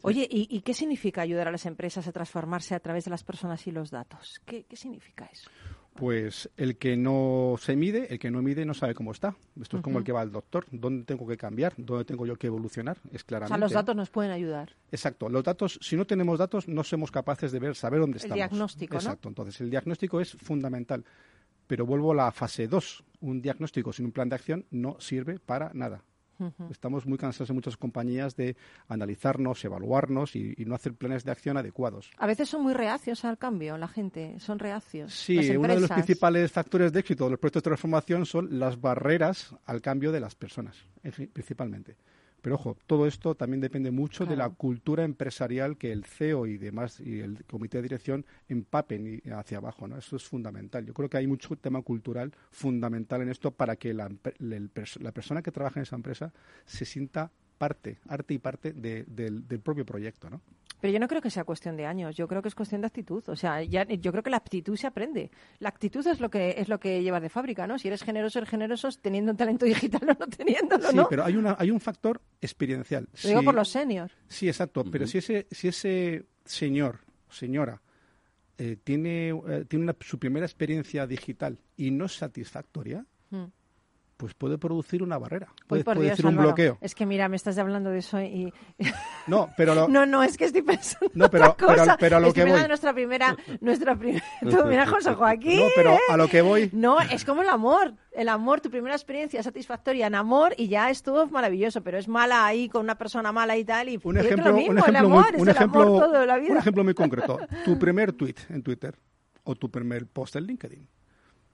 [0.01, 3.23] Oye, ¿y, y qué significa ayudar a las empresas a transformarse a través de las
[3.23, 4.41] personas y los datos?
[4.45, 5.49] ¿Qué, qué significa eso?
[5.93, 9.35] Pues el que no se mide, el que no mide no sabe cómo está.
[9.61, 10.65] Esto es como el que va al doctor.
[10.71, 11.73] ¿Dónde tengo que cambiar?
[11.77, 12.97] ¿Dónde tengo yo que evolucionar?
[13.11, 13.49] Es O claramente.
[13.49, 14.75] sea, los datos nos pueden ayudar.
[14.91, 15.29] Exacto.
[15.29, 18.35] Los datos, si no tenemos datos, no somos capaces de ver, saber dónde El estamos.
[18.35, 18.99] diagnóstico, ¿no?
[18.99, 19.29] Exacto.
[19.29, 21.05] Entonces, el diagnóstico es fundamental.
[21.67, 23.03] Pero vuelvo a la fase 2.
[23.21, 26.03] Un diagnóstico sin un plan de acción no sirve para nada.
[26.69, 28.55] Estamos muy cansados en muchas compañías de
[28.87, 32.11] analizarnos, evaluarnos y, y no hacer planes de acción adecuados.
[32.17, 35.13] A veces son muy reacios al cambio, la gente, son reacios.
[35.13, 38.79] Sí, uno de los principales factores de éxito de los proyectos de transformación son las
[38.81, 40.77] barreras al cambio de las personas,
[41.31, 41.95] principalmente.
[42.43, 46.57] Pero ojo, todo esto también depende mucho de la cultura empresarial que el CEO y
[46.57, 49.97] demás y el comité de dirección empapen y- hacia abajo, ¿no?
[49.97, 50.85] Eso es fundamental.
[50.85, 55.41] Yo creo que hay mucho tema cultural fundamental en esto para que la, la persona
[55.41, 56.33] que trabaja en esa empresa
[56.65, 60.41] se sienta parte, arte y parte de- del, del propio proyecto, ¿no?
[60.83, 62.87] Pero yo no creo que sea cuestión de años, yo creo que es cuestión de
[62.87, 63.23] actitud.
[63.29, 65.31] O sea, ya, yo creo que la actitud se aprende.
[65.59, 67.79] La actitud es lo que es lo que llevas de fábrica, ¿no?
[67.79, 71.07] Si eres generoso, eres generoso teniendo un talento digital o no teniéndolo, Sí, ¿no?
[71.09, 73.07] pero hay, una, hay un factor experiencial.
[73.23, 74.13] Lo digo por los seniors.
[74.27, 74.83] Sí, exacto.
[74.91, 77.81] Pero si ese, si ese señor, señora,
[78.57, 83.45] eh, tiene, eh, tiene una- su primera experiencia digital y no es satisfactoria, Mm.
[84.17, 85.47] Pues puede producir una barrera.
[85.67, 86.49] Puede, Dios, decir un Álvaro.
[86.49, 86.77] bloqueo.
[86.81, 88.53] Es que mira, me estás hablando de eso y...
[89.27, 91.83] No, pero lo- No, no, es que estoy pensando No, pero- otra cosa.
[91.85, 92.67] pero- pero a lo Estoy que voy.
[92.67, 93.35] nuestra primera...
[93.61, 94.23] Nuestra primera...
[94.67, 95.59] Mira, José Joaquín.
[95.59, 96.69] No, pero a lo que voy.
[96.73, 97.95] No, es como el amor.
[98.11, 102.07] El amor, tu primera experiencia satisfactoria en amor y ya es todo maravilloso, pero es
[102.07, 103.89] mala ahí con una persona mala y tal.
[103.89, 106.37] Y, un ejemplo, lo mismo, un el ejemplo, amor, muy, es el amor todo la
[106.37, 106.51] vida.
[106.51, 107.39] un ejemplo muy concreto.
[107.65, 108.95] Tu primer tweet en Twitter
[109.43, 110.87] o tu primer post en LinkedIn.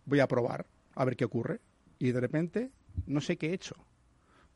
[0.05, 1.61] Voy a probar a ver qué ocurre
[1.99, 2.71] y de repente
[3.05, 3.75] no sé qué he hecho.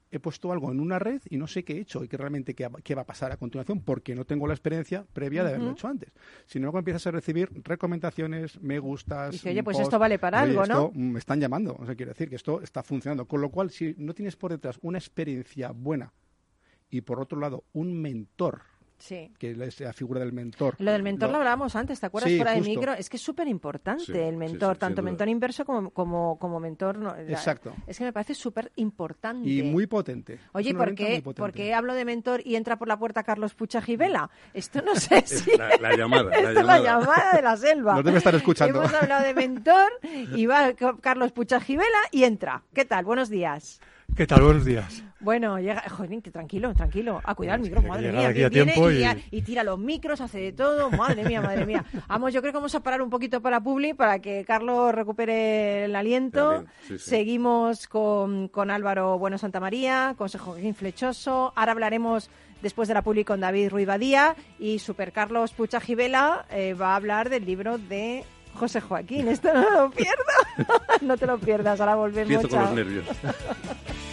[0.10, 2.54] He puesto algo en una red y no sé qué he hecho y qué realmente
[2.54, 5.72] qué, qué va a pasar a continuación porque no tengo la experiencia previa de haberlo
[5.72, 6.12] hecho antes.
[6.46, 9.32] Sin embargo, empiezas a recibir recomendaciones, me gustas.
[9.32, 9.88] Dice, oye, pues post.
[9.88, 10.86] esto vale para algo, ¿no?
[10.86, 11.76] esto, mm, Me están llamando.
[11.80, 13.28] O sea, quiere decir que esto está funcionando.
[13.28, 16.14] Con lo cual, si no tienes por detrás una experiencia buena
[16.92, 18.62] y por otro lado un mentor,
[19.04, 19.30] Sí.
[19.38, 20.76] que es la figura del mentor.
[20.80, 22.32] Lo del mentor Lo- lo hablábamos antes, ¿te acuerdas?
[22.32, 22.70] Sí, Fuera justo.
[22.70, 22.94] de micro.
[22.94, 26.62] Es que es súper importante Sí, el mentor, sí, tanto mentor inverso como, como, como
[26.62, 26.98] mentor.
[26.98, 27.74] no, la- Exacto.
[27.86, 29.50] Es que me parece súper importante.
[29.50, 30.40] Y muy potente.
[30.54, 31.42] Oye, ¿por qué, muy potente.
[31.42, 34.30] por qué hablo de mentor y entra por la puerta Carlos Pucha Givela?
[34.54, 35.52] Esto no sé si...
[35.58, 36.80] la- la llamada, la Esto es llamada.
[36.80, 37.96] la llamada de la selva.
[37.96, 38.80] Nos debe estar escuchando.
[38.80, 39.92] Hemos hablado de mentor
[40.34, 42.64] y va Carlos Pucha Givela y entra.
[42.74, 43.04] ¿Qué tal?
[43.04, 43.82] Buenos días.
[44.16, 44.44] ¿Qué tal?
[44.44, 45.04] Buenos días.
[45.22, 47.20] Bueno, llega, joder, tranquilo, tranquilo.
[47.24, 48.28] A cuidar el micro, madre mía.
[48.28, 50.92] aquí que a viene tiempo y, y- ya- y tira los micros, hace de todo.
[50.92, 51.84] Madre mía, madre mía.
[52.08, 55.86] Vamos, yo creo que vamos a parar un poquito para Publi para que Carlos recupere
[55.86, 56.66] el aliento.
[56.88, 57.10] Sí, sí.
[57.10, 61.54] Seguimos con, con Álvaro Bueno Santa María, con Joaquín Flechoso.
[61.56, 62.30] Ahora hablaremos
[62.62, 66.92] después de la Publi con David Ruiz Badía y Super Carlos Pucha Givela eh, va
[66.94, 68.24] a hablar del libro de
[68.56, 69.28] José Joaquín.
[69.28, 70.22] Esto no lo pierdas.
[71.02, 71.80] no te lo pierdas.
[71.80, 72.32] Ahora volvemos.
[72.32, 73.06] Empiezo con los nervios.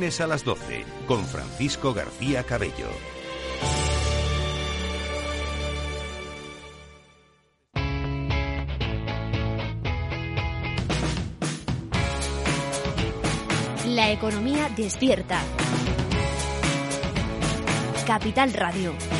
[0.00, 2.88] a las 12, con Francisco García Cabello.
[13.86, 15.42] La economía despierta.
[18.06, 19.19] Capital Radio.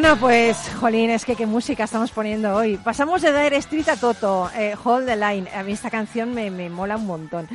[0.00, 2.78] Bueno, pues, jolín, es que qué música estamos poniendo hoy.
[2.78, 5.50] Pasamos de Dire Street a Toto, eh, Hold the Line.
[5.54, 7.46] A mí esta canción me, me mola un montón.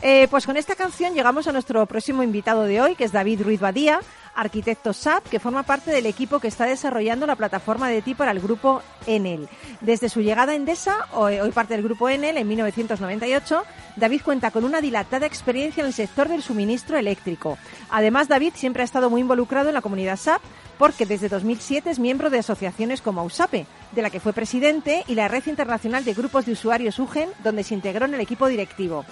[0.00, 3.42] Eh, pues con esta canción llegamos a nuestro próximo invitado de hoy, que es David
[3.42, 4.00] Ruiz Badía,
[4.40, 8.30] arquitecto SAP, que forma parte del equipo que está desarrollando la plataforma de ti para
[8.30, 9.48] el grupo Enel.
[9.80, 13.64] Desde su llegada a Endesa, hoy, parte del grupo Enel, en 1998,
[13.96, 17.58] David cuenta con una dilatada experiencia en el sector del suministro eléctrico.
[17.90, 20.42] Además, David siempre ha estado muy involucrado en la comunidad SAP
[20.78, 25.14] porque desde 2007 es miembro de asociaciones como AUSAPE, de la que fue presidente, y
[25.14, 29.04] la Red Internacional de Grupos de Usuarios UGEN, donde se integró en el equipo directivo.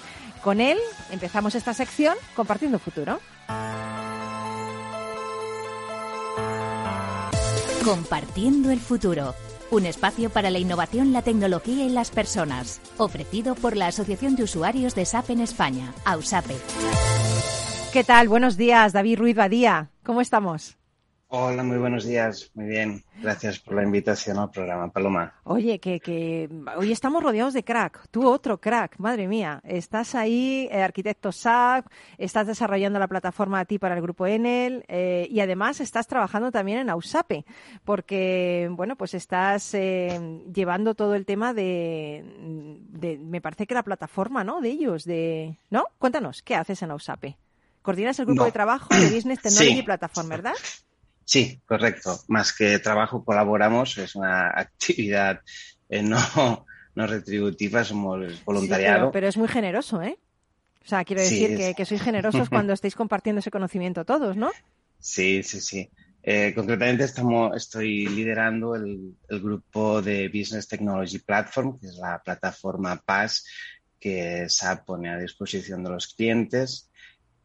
[0.42, 0.78] Con él
[1.10, 3.20] empezamos esta sección compartiendo futuro.
[7.84, 9.34] Compartiendo el futuro.
[9.70, 12.80] Un espacio para la innovación, la tecnología y las personas.
[12.96, 16.56] Ofrecido por la Asociación de Usuarios de SAP en España, AUSAPE.
[17.92, 18.28] ¿Qué tal?
[18.28, 19.90] Buenos días, David Ruiz Badía.
[20.02, 20.77] ¿Cómo estamos?
[21.30, 22.50] Hola, muy buenos días.
[22.54, 23.04] Muy bien.
[23.20, 25.34] Gracias por la invitación al programa, Paloma.
[25.44, 28.08] Oye, que, que hoy estamos rodeados de crack.
[28.10, 29.60] Tú otro crack, madre mía.
[29.64, 31.86] Estás ahí, eh, arquitecto SAP,
[32.16, 36.50] estás desarrollando la plataforma a ti para el grupo Enel eh, y además estás trabajando
[36.50, 37.44] también en Ausape,
[37.84, 40.18] porque, bueno, pues estás eh,
[40.50, 42.24] llevando todo el tema de,
[42.88, 44.62] de, me parece que la plataforma, ¿no?
[44.62, 45.84] De ellos, de, ¿no?
[45.98, 47.36] Cuéntanos, ¿qué haces en Ausape?
[47.82, 48.46] Coordinas el grupo No.
[48.46, 49.82] de trabajo de Business Technology Sí.
[49.82, 50.54] Platform, ¿verdad?
[51.28, 52.18] Sí, correcto.
[52.28, 53.98] Más que trabajo, colaboramos.
[53.98, 55.40] Es una actividad
[55.90, 56.16] eh, no,
[56.94, 58.98] no retributiva, somos Sí, voluntariado.
[59.00, 60.18] pero, pero es muy generoso, ¿eh?
[60.82, 64.06] O sea, quiero Sí, decir es- que, que sois generosos cuando estáis compartiendo ese conocimiento
[64.06, 64.50] todos, ¿no?
[64.98, 65.90] Sí, sí, sí.
[66.22, 72.22] Eh, concretamente estamos, estoy liderando el, el grupo de Business Technology Platform, que es la
[72.24, 73.44] plataforma PAS
[74.00, 76.87] que SAP pone a disposición de los clientes.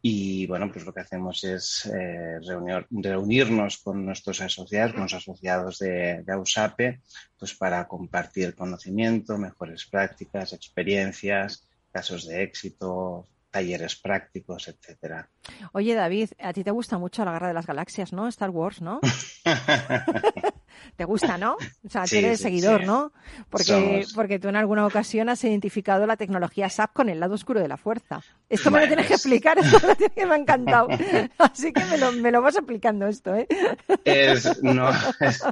[0.06, 5.14] Y bueno, pues lo que hacemos es eh, reunir- reunirnos con nuestros asociados, con los
[5.14, 7.00] asociados de, de AUSAPE,
[7.38, 15.30] pues para compartir conocimiento, mejores prácticas, experiencias, casos de éxito, talleres prácticos, etcétera.
[15.72, 18.26] Oye, David, a ti te gusta mucho la Guerra de las Galaxias, ¿no?
[18.26, 18.98] Star Wars, ¿no?
[20.96, 21.52] ¿Te gusta, no?
[21.84, 22.86] O sea, tú Sí, eres sí, seguidor, sí.
[22.86, 23.12] ¿no?
[23.48, 24.12] Porque, Somos.
[24.12, 27.68] porque tú en alguna ocasión has identificado la tecnología SAP con el lado oscuro de
[27.68, 28.22] la fuerza.
[28.48, 30.88] Esto me lo tienes que explicar, esto me, lo tienes que me ha encantado.
[31.38, 33.46] Así que me lo, me lo vas explicando esto, ¿eh?
[34.04, 34.90] Es, no,
[35.20, 35.44] es,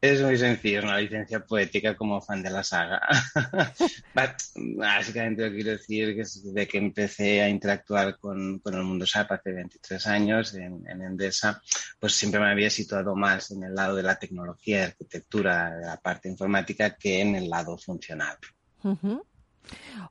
[0.00, 3.00] Es muy sencillo, es una licencia poética como fan de la saga.
[4.14, 8.74] But, básicamente lo que quiero decir que es desde que empecé a interactuar con, con
[8.74, 11.60] el mundo SAP hace 23 años en, en Endesa,
[11.98, 15.86] pues siempre me había situado más en el lado de la tecnología, de arquitectura, de
[15.86, 18.36] la parte informática que en el lado funcional.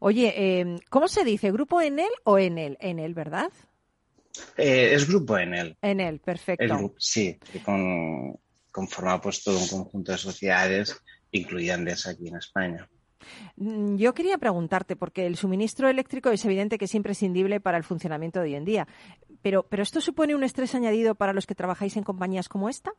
[0.02, 1.50] Oye, eh, ¿cómo se dice?
[1.52, 2.78] ¿Grupo en él o en él?
[2.82, 3.52] En él, ¿verdad?
[4.58, 5.78] Eh, es grupo en él.
[5.82, 6.64] En él, perfecto.
[6.64, 8.38] El sí, con,
[8.78, 10.96] conforma pues todo un conjunto de sociedades,
[11.32, 12.88] incluida Endesa aquí en España.
[13.56, 17.84] Mm, Yo quería preguntarte, porque el suministro eléctrico es evidente que es imprescindible para el
[17.84, 18.88] funcionamiento de hoy en día,
[19.42, 22.92] pero, pero ¿esto supone un estrés añadido para los que trabajáis en compañías como esta?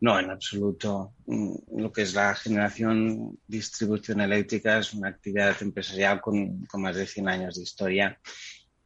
[0.00, 1.12] No, en absoluto.
[1.26, 6.96] Mm, Lo que es la generación, distribución eléctrica es una actividad empresarial con, con más
[6.96, 8.18] de 100 años de historia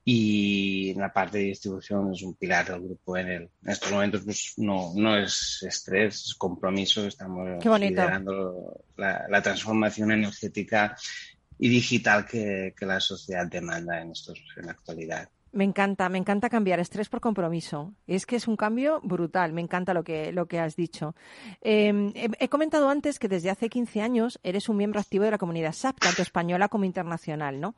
[0.04, 3.42] y la parte de distribución es un pilar del grupo en el.
[3.62, 7.06] En estos momentos pues no, no es estrés, es compromiso.
[7.06, 10.94] Estamos liderando la, la transformación energética
[11.58, 15.28] y digital que, que la sociedad demanda en, estos, en la actualidad.
[15.52, 17.94] Me encanta, me encanta cambiar estrés por compromiso.
[18.08, 21.14] Es que es un cambio brutal, me encanta lo que, lo que has dicho.
[21.62, 25.30] Eh, he, he comentado antes que desde hace 15 años eres un miembro activo de
[25.30, 27.76] la comunidad SAP, tanto española como internacional, ¿no?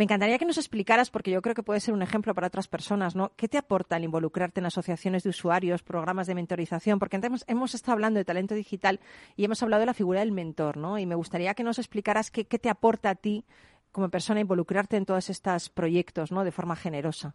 [0.00, 2.68] Me encantaría que nos explicaras, porque yo creo que puede ser un ejemplo para otras
[2.68, 3.32] personas, ¿no?
[3.36, 6.98] ¿Qué te aporta el involucrarte en asociaciones de usuarios, programas de mentorización?
[6.98, 8.98] Porque hemos, hemos estado hablando de talento digital
[9.36, 10.98] y hemos hablado de la figura del mentor, ¿no?
[10.98, 13.44] Y me gustaría que nos explicaras qué, qué te aporta a ti
[13.92, 16.44] como persona involucrarte en todos estos proyectos, ¿no?
[16.44, 17.34] De forma generosa.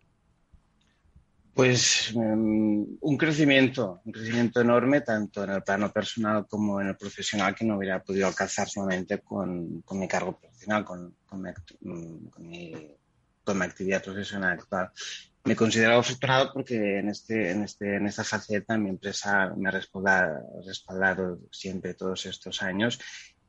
[1.56, 6.98] Pues um, un crecimiento, un crecimiento enorme, tanto en el plano personal como en el
[6.98, 11.52] profesional, que no hubiera podido alcanzar solamente con, con mi cargo profesional, con, con, mi,
[11.80, 12.92] mi,
[13.42, 14.92] con, mi, actividad profesional actual.
[15.46, 19.72] Me considero afortunado porque en, este, en, este, en esta faceta mi empresa me ha
[19.72, 23.00] respaldado, respaldado siempre todos estos años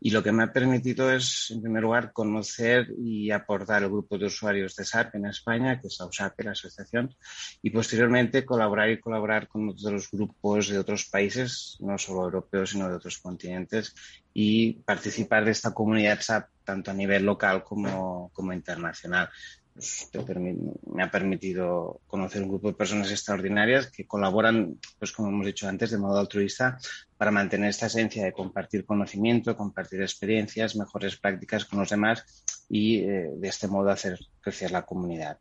[0.01, 4.19] y lo que me ha permitido es, en primer lugar, conocer y aportar el grupo
[4.19, 7.15] de usuarios de SAP en España, que es AUSAP, la asociación,
[7.63, 12.89] y posteriormente colaborar y colaborar con otros grupos de otros países, no solo europeos, sino
[12.89, 13.95] de otros continentes,
[14.35, 19.31] y participar de esta comunidad SAP tanto a nivel local como, como internacional.
[20.87, 25.69] Me ha permitido conocer un grupo de personas extraordinarias que colaboran, pues como hemos dicho
[25.69, 26.79] antes, de modo altruista
[27.17, 33.01] para mantener esta esencia de compartir conocimiento, compartir experiencias, mejores prácticas con los demás y
[33.01, 35.39] eh, de este modo hacer crecer la comunidad.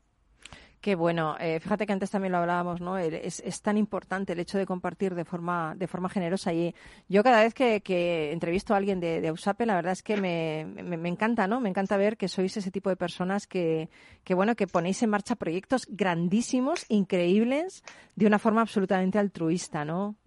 [0.85, 1.35] Qué bueno.
[1.39, 2.95] Eh, fíjate que antes también lo hablábamos, ¿no?
[2.99, 6.53] Es, es, tan importante el hecho de compartir de forma, de forma generosa.
[6.53, 6.75] Y
[7.09, 11.09] yo cada vez que, entrevisto a alguien de, de la verdad es que me, me,
[11.09, 11.59] encanta, ¿no?
[11.59, 13.89] Me encanta ver que sois ese tipo de personas que,
[14.23, 17.83] que, bueno, que ponéis en marcha proyectos grandísimos, increíbles,
[18.15, 20.17] de una forma absolutamente altruista, ¿no?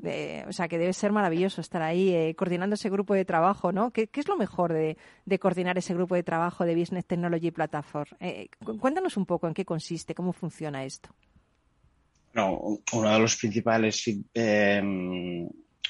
[0.48, 3.92] O sea, que debe ser maravilloso estar ahí eh, coordinando ese grupo de trabajo, ¿no?
[3.92, 7.52] ¿Qué, qué es lo mejor de, de, coordinar ese grupo de trabajo de Business Technology
[7.52, 8.16] Platform?
[8.18, 8.48] Eh,
[8.80, 11.10] cuéntanos un poco en qué consiste, cómo funciona funciona esto?
[12.32, 14.82] No, uno de los principales eh,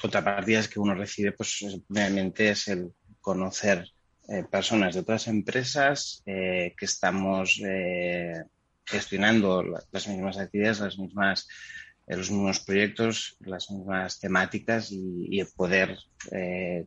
[0.01, 2.91] contrapartidas que uno recibe, pues obviamente es el
[3.21, 3.85] conocer
[4.27, 7.61] eh, personas de otras empresas eh, que estamos
[8.85, 11.47] gestionando las mismas actividades, las mismas,
[12.07, 15.97] los mismos proyectos, las mismas temáticas y, y poder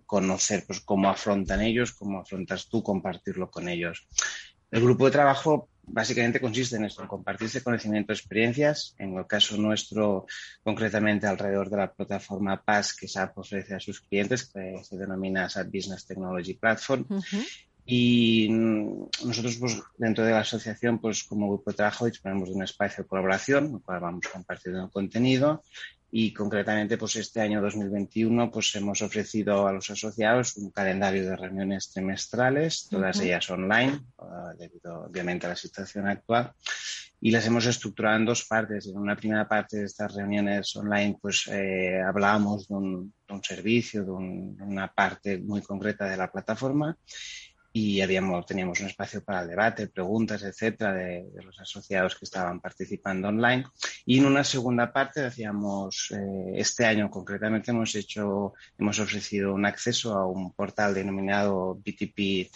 [0.04, 4.08] conocer pues, cómo afrontan ellos, cómo afrontas tú, compartirlo con ellos.
[4.70, 8.94] El grupo de trabajo básicamente consiste en esto, en compartirse conocimiento, experiencias.
[8.98, 10.26] En el caso nuestro,
[10.64, 15.48] concretamente alrededor de la plataforma PAS que SAP ofrece a sus clientes, que se denomina
[15.48, 17.04] SAP Business Technology Platform.
[17.08, 17.46] Uh -huh.
[17.84, 22.62] Y nosotros, pues, dentro de la asociación, pues, como grupo de trabajo, disponemos de un
[22.62, 25.62] espacio de colaboración, en el cual vamos compartiendo contenido
[26.14, 31.34] y concretamente pues este año 2021 pues hemos ofrecido a los asociados un calendario de
[31.34, 33.24] reuniones trimestrales, todas uh -huh.
[33.24, 36.52] ellas online, uh, debido obviamente a la situación actual,
[37.18, 38.88] y las hemos estructurado en dos partes.
[38.88, 43.42] En una primera parte de estas reuniones online pues eh, hablábamos de un, de un
[43.42, 46.94] servicio, de, un, de una parte muy concreta de la plataforma
[47.72, 52.26] y habíamos, teníamos un espacio para el debate, preguntas, etcétera, de, de, los asociados que
[52.26, 53.64] estaban participando online.
[54.04, 59.64] Y en una segunda parte hacíamos, eh, este año concretamente hemos hecho, hemos ofrecido un
[59.64, 62.50] acceso a un portal denominado BTP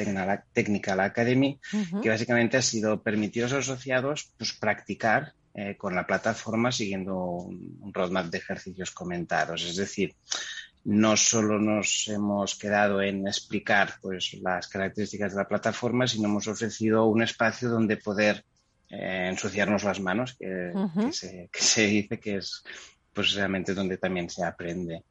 [0.53, 2.01] Technical Academy, uh -huh.
[2.03, 7.17] que básicamente ha sido permitir a los asociados pues, practicar eh, con la plataforma siguiendo
[7.17, 9.65] un, un roadmap de ejercicios comentados.
[9.65, 10.15] Es decir,
[10.87, 16.47] no solo nos hemos quedado en explicar pues, las características de la plataforma, sino hemos
[16.47, 18.45] ofrecido un espacio donde poder
[18.91, 21.07] eh, ensuciarnos las manos, que, uh -huh.
[21.07, 22.63] que, se, que, se, dice que es
[23.13, 25.03] pues, realmente donde también se aprende.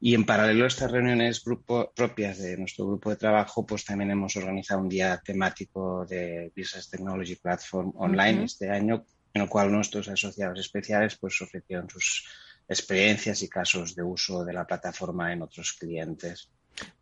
[0.00, 4.10] Y en paralelo a estas reuniones grupo- propias de nuestro grupo de trabajo, pues también
[4.10, 9.04] hemos organizado un día temático de Business Technology Platform online este año,
[9.34, 12.24] en el cual nuestros asociados especiales pues ofrecieron sus
[12.70, 16.48] experiencias y casos de uso de la plataforma en otros clientes.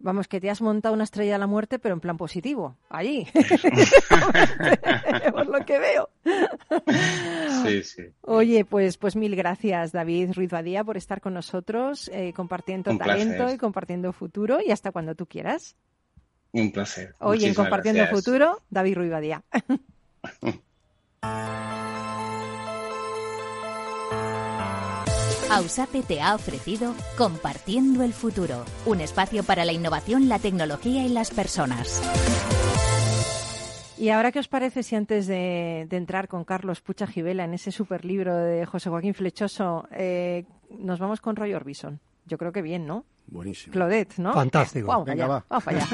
[0.01, 3.29] Vamos, que te has montado una estrella de la muerte, pero en plan positivo, allí.
[5.33, 6.11] Por lo que veo.
[7.65, 8.03] Sí, sí.
[8.23, 12.99] Oye, pues, pues mil gracias, David Ruiz Badía, por estar con nosotros, eh, compartiendo Un
[12.99, 13.55] talento placer.
[13.55, 15.77] y compartiendo futuro, y hasta cuando tú quieras.
[16.53, 17.15] Un placer.
[17.19, 18.25] Hoy en Compartiendo gracias.
[18.25, 19.45] Futuro, David Ruiz Badía.
[25.51, 31.09] Ausape te ha ofrecido Compartiendo el Futuro, un espacio para la innovación, la tecnología y
[31.09, 32.03] las personas.
[33.97, 37.55] Y ahora, ¿qué os parece si antes de, de entrar con Carlos Pucha Givela en
[37.55, 40.45] ese super libro de José Joaquín Flechoso, eh,
[40.79, 41.99] nos vamos con Roy Orbison?
[42.27, 43.07] Yo creo que bien, ¿no?
[43.27, 43.73] Buenísimo.
[43.73, 44.35] Claudette, ¿no?
[44.35, 44.87] Fantástico.
[44.89, 45.45] Vamos Venga, allá, va.
[45.49, 45.87] vamos allá.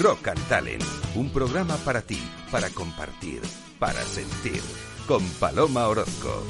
[0.00, 0.82] Rock and Talent,
[1.14, 2.18] un programa para ti,
[2.50, 3.40] para compartir,
[3.78, 4.62] para sentir,
[5.06, 6.42] con Paloma Orozco.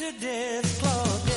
[0.00, 1.29] I got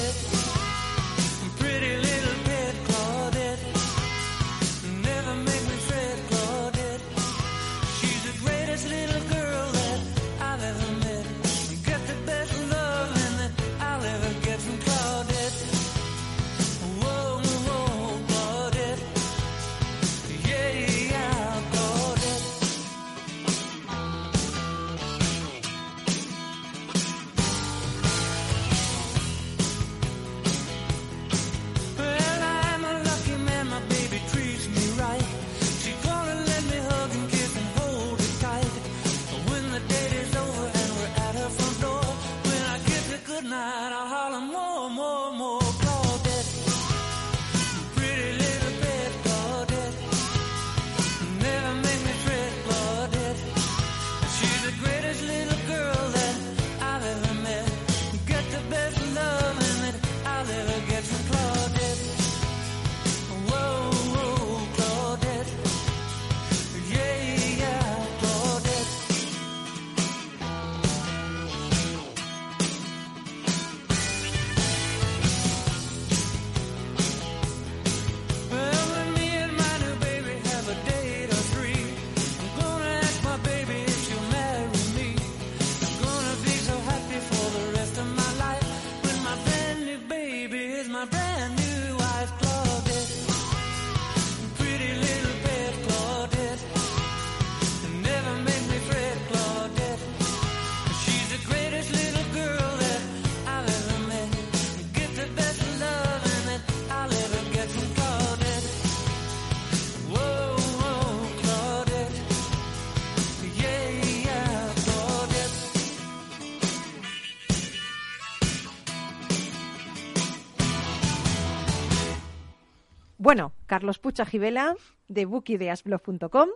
[123.24, 124.76] Bueno, Carlos Pucha Givela,
[125.08, 126.50] de bookideasblog.com.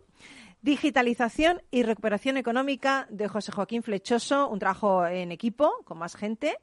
[0.62, 6.58] Digitalización y recuperación económica de José Joaquín Flechoso, un trabajo en equipo con más gente,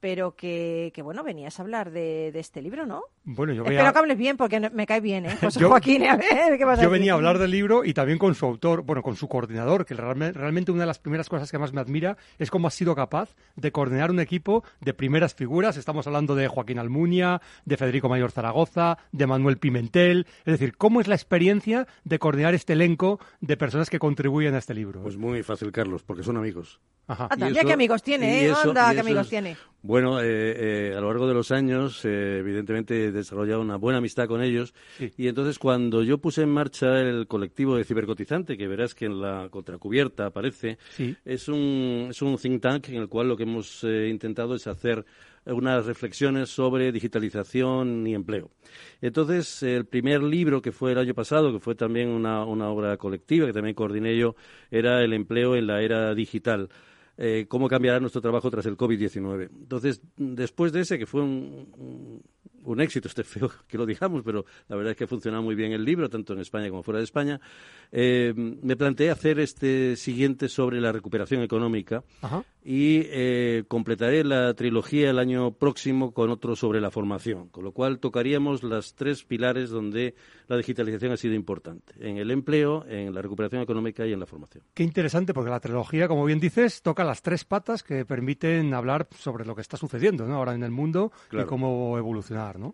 [0.00, 3.02] pero que, que, bueno, venías a hablar de, de este libro, ¿no?
[3.24, 5.36] Bueno, yo Espero venía, que hables bien porque me cae bien, ¿eh?
[5.40, 7.92] José Yo- Joaquín, a ver, ¿qué vas a yo venía a hablar del libro y
[7.94, 11.28] también con su autor, bueno, con su coordinador, que realme- realmente una de las primeras
[11.28, 14.94] cosas que más me admira es cómo ha sido capaz de coordinar un equipo de
[14.94, 15.76] primeras figuras.
[15.76, 20.26] Estamos hablando de Joaquín Almunia, de Federico Mayor Zaragoza, de Manuel Pimentel.
[20.46, 24.58] Es decir, cómo es la experiencia de coordinar este elenco de personas que contribuyen a
[24.58, 25.02] este libro.
[25.02, 26.80] Pues muy fácil, Carlos, porque son amigos.
[27.06, 27.28] Ajá.
[27.36, 28.50] Mira eso- qué amigos tiene, ¿eh?
[28.50, 29.56] eso- Anda, y qué amigos es- tiene.
[29.88, 30.26] Bueno, eh,
[30.90, 34.42] eh, a lo largo de los años, eh, evidentemente he desarrollado una buena amistad con
[34.42, 34.74] ellos.
[34.98, 35.10] Sí.
[35.16, 39.18] Y entonces, cuando yo puse en marcha el colectivo de cibercotizante, que verás que en
[39.22, 41.16] la contracubierta aparece, Sí.
[41.24, 44.66] es, un, es un think tank en el cual lo que hemos eh, intentado es
[44.66, 45.06] hacer
[45.46, 48.50] unas reflexiones sobre digitalización y empleo.
[49.00, 52.98] Entonces, el primer libro que fue el año pasado, que fue también una, una obra
[52.98, 54.36] colectiva, que también coordiné yo,
[54.70, 56.68] era El empleo en la era digital.
[57.20, 59.48] Eh, cómo cambiará nuestro trabajo tras el COVID-19.
[59.50, 62.22] Entonces, después de ese, que fue un, un-
[62.64, 65.54] un éxito, este feo que lo digamos, pero la verdad es que ha funcionado muy
[65.54, 67.40] bien el libro, tanto en España como fuera de España.
[67.92, 72.44] Eh, me planteé hacer este siguiente sobre la recuperación económica Ajá.
[72.62, 77.72] y eh, completaré la trilogía el año próximo con otro sobre la formación, con lo
[77.72, 80.14] cual tocaríamos las tres pilares donde
[80.48, 84.26] la digitalización ha sido importante, en el empleo, en la recuperación económica y en la
[84.26, 84.64] formación.
[84.74, 89.08] Qué interesante, porque la trilogía, como bien dices, toca las tres patas que permiten hablar
[89.18, 90.34] sobre lo que está sucediendo ¿no?
[90.34, 91.46] ahora en el mundo Claro.
[91.46, 91.98] y cómo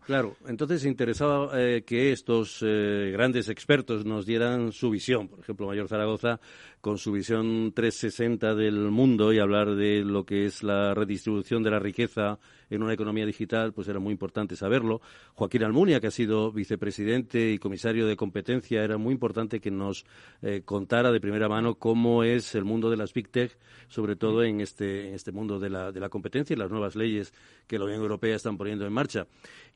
[0.04, 5.28] Claro, entonces interesaba eh, que estos eh, grandes expertos nos dieran su visión.
[5.28, 6.40] Por ejemplo, Mayor Zaragoza,
[6.84, 11.70] con su visión 360 del mundo y hablar de lo que es la redistribución de
[11.70, 15.00] la riqueza en una economía digital, pues era muy importante saberlo.
[15.32, 20.04] Joaquín Almunia, que ha sido vicepresidente y comisario de competencia, era muy importante que nos
[20.42, 23.56] eh, contara de primera mano cómo es el mundo de las Big Tech,
[23.88, 26.96] sobre todo en este, en este mundo de la, de la competencia y las nuevas
[26.96, 27.32] leyes
[27.66, 29.26] que la Unión Europea están poniendo en marcha.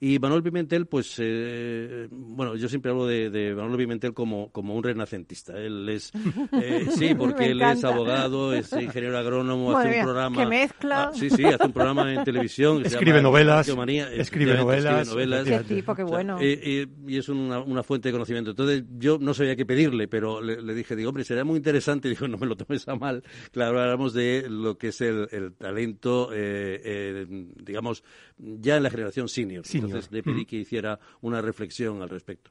[0.01, 4.75] Y Manuel Pimentel, pues, eh, bueno, yo siempre hablo de, de Manuel Pimentel como, como
[4.75, 5.59] un renacentista.
[5.59, 6.13] Él es,
[6.53, 10.37] eh, sí, porque él es abogado, es ingeniero agrónomo, Madre hace mía, un programa.
[10.37, 11.03] qué mezcla.
[11.05, 12.83] Ah, sí, sí, hace un programa en televisión.
[12.83, 15.63] que se Escribe llama novelas, escribe novelas, escribe novelas.
[15.63, 16.39] Qué tipo, qué O sea, bueno.
[16.41, 18.51] eh, eh, y es una, una fuente de conocimiento.
[18.51, 22.09] Entonces, yo no sabía qué pedirle, pero le, le dije, digo, hombre, sería muy interesante.
[22.09, 23.23] Digo, no me lo tomes a mal.
[23.53, 27.27] Claro, hablamos de lo que es el, el talento, eh, eh,
[27.63, 28.03] digamos,
[28.39, 29.65] ya en la generación senior.
[29.67, 29.89] Senior.
[29.91, 32.51] Entonces, le pedí que hiciera una reflexión al respecto.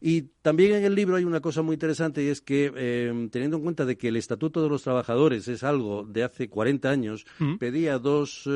[0.00, 3.56] Y también en el libro hay una cosa muy interesante y es que, eh, teniendo
[3.56, 7.24] en cuenta de que el Estatuto de los Trabajadores es algo de hace 40 años,
[7.38, 7.56] Mm.
[7.58, 8.50] pedí a dos eh,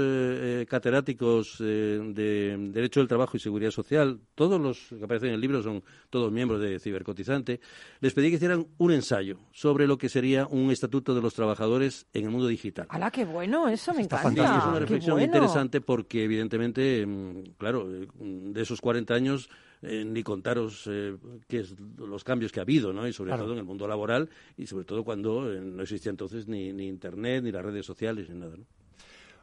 [0.63, 5.35] eh, catedráticos eh, de Derecho del Trabajo y Seguridad Social, todos los que aparecen en
[5.35, 7.61] el libro son todos miembros de Cibercotizante,
[8.01, 12.07] les pedí que hicieran un ensayo sobre lo que sería un Estatuto de los Trabajadores
[12.13, 12.87] en el mundo digital.
[12.91, 13.69] ¡Hala, qué bueno!
[13.69, 14.53] Eso me Está encanta.
[14.53, 15.27] Sí, es una reflexión bueno.
[15.27, 19.49] interesante porque, evidentemente, mm, claro, eh, de esos 40 años,
[19.83, 21.17] eh, ni contaros eh,
[21.47, 23.07] qué es los cambios que ha habido, ¿no?
[23.07, 23.45] Y sobre Claro.
[23.45, 26.87] todo en el mundo laboral y sobre todo cuando eh, no existía entonces ni, ni
[26.89, 28.65] Internet, ni las redes sociales, ni nada, ¿no?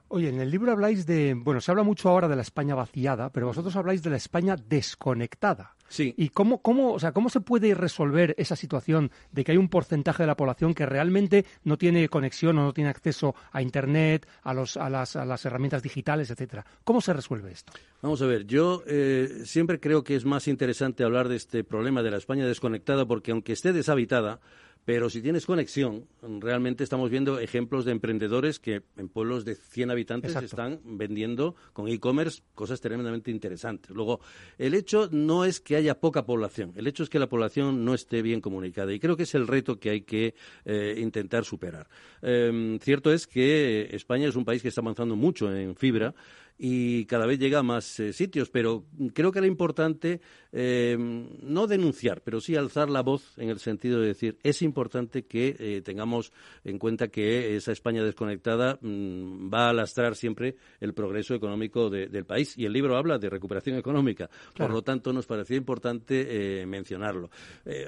[0.07, 3.31] Oye, en el libro habláis de, bueno, se habla mucho ahora de la España vaciada,
[3.31, 5.74] pero vosotros habláis de la España desconectada.
[5.88, 6.13] Sí.
[6.17, 9.69] ¿Y cómo, cómo, o sea, cómo se puede resolver esa situación de que hay un
[9.69, 14.27] porcentaje de la población que realmente no tiene conexión o no tiene acceso a Internet,
[14.43, 16.65] a, los, a, las, a las herramientas digitales, etcétera?
[16.83, 17.73] ¿Cómo se resuelve esto?
[18.01, 22.03] Vamos a ver, yo eh, siempre creo que es más interesante hablar de este problema
[22.03, 24.39] de la España desconectada porque aunque esté deshabitada,
[24.86, 29.91] pero si tienes conexión, realmente estamos viendo ejemplos de emprendedores que en pueblos de 100
[29.91, 30.45] habitantes Exacto.
[30.45, 33.91] están vendiendo con e-commerce cosas tremendamente interesantes.
[33.91, 34.21] Luego,
[34.59, 37.95] el hecho no es que haya poca población, el hecho es que la población no
[37.95, 41.88] esté bien comunicada y creo que es el reto que hay que eh, intentar superar.
[42.21, 46.13] Eh, cierto es que España es un país que está avanzando mucho en fibra
[46.58, 50.22] y cada vez llega a más eh, sitios, pero creo que era importante
[50.53, 55.26] eh, no denunciar, pero sí alzar la voz en el sentido de decir es importante
[55.26, 56.32] que eh, tengamos
[56.64, 62.08] en cuenta que esa España desconectada mm, va a lastrar siempre el progreso económico de-
[62.08, 62.58] del país.
[62.58, 67.30] Y el libro habla de recuperación económica, por lo tanto nos parecía importante eh, mencionarlo.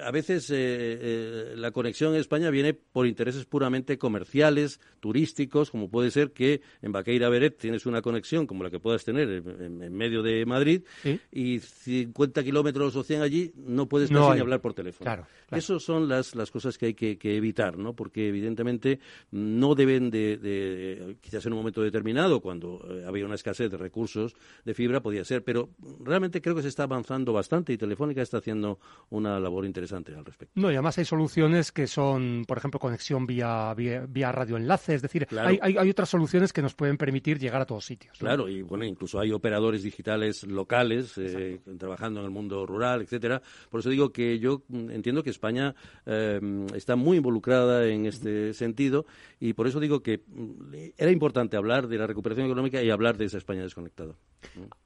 [0.04, 6.32] A veces la conexión en España viene por intereses puramente comerciales, turísticos, como puede ser
[6.32, 10.46] que en Baqueira Beret tienes una conexión como la que puedas tener en, medio de
[10.46, 11.20] Madrid Sí.
[11.32, 15.06] y 50 kilómetros o 100 allí no puedes No casi ni hablar por teléfono.
[15.06, 15.60] Claro, claro.
[15.60, 17.94] Esas son las, las cosas que hay que, que evitar, ¿no?
[17.94, 19.00] Porque evidentemente
[19.32, 23.78] no deben de, de- quizás en un momento determinado, cuando eh, había una escasez de
[23.78, 24.36] recursos
[24.66, 25.70] de fibra, podía ser, pero
[26.04, 28.80] realmente creo que se está avanzando bastante y Telefónica está haciendo
[29.10, 30.54] una labor interesante al respecto.
[30.60, 35.02] No, y además hay soluciones que son, por ejemplo, conexión vía, vía, vía radioenlace, es
[35.02, 35.50] decir, Claro.
[35.50, 38.14] hay, hay, hay otras soluciones que nos pueden permitir llegar a todos sitios.
[38.22, 38.26] ¿no?
[38.28, 43.42] Claro, y bueno, incluso hay operadores digitales locales eh, trabajando en el mundo rural, etcétera.
[43.70, 45.76] Por eso digo que yo mm, entiendo que España
[46.06, 46.40] eh,
[46.76, 49.06] está muy involucrada en este sentido
[49.40, 53.18] y por eso digo que mm, era importante hablar de la recuperación económica y hablar
[53.18, 54.14] de esa España desconectada.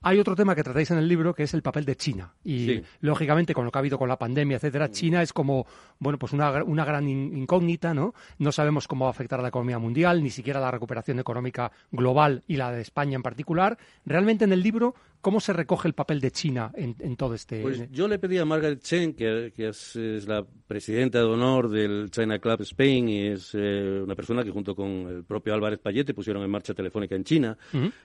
[0.01, 2.33] Hay otro tema que tratáis en el libro que es el papel de China.
[2.43, 2.81] Y Sí.
[3.01, 5.65] lógicamente, con lo que ha habido con la pandemia, etcétera, China es como,
[5.99, 8.13] bueno, pues una, una gran in- incógnita, ¿no?
[8.39, 11.71] No sabemos cómo va a afectar a la economía mundial, ni siquiera la recuperación económica
[11.91, 13.41] global y la de España en particular.
[14.05, 17.61] Realmente en el libro, ¿cómo se recoge el papel de China en, en todo este.
[17.61, 21.69] Pues yo le pedí a Margaret Chen, que, que es, es la presidenta de honor
[21.69, 25.79] del China Club Spain y es eh, una persona que junto con el propio Álvarez
[25.79, 27.57] Payete pusieron en marcha Telefónica en China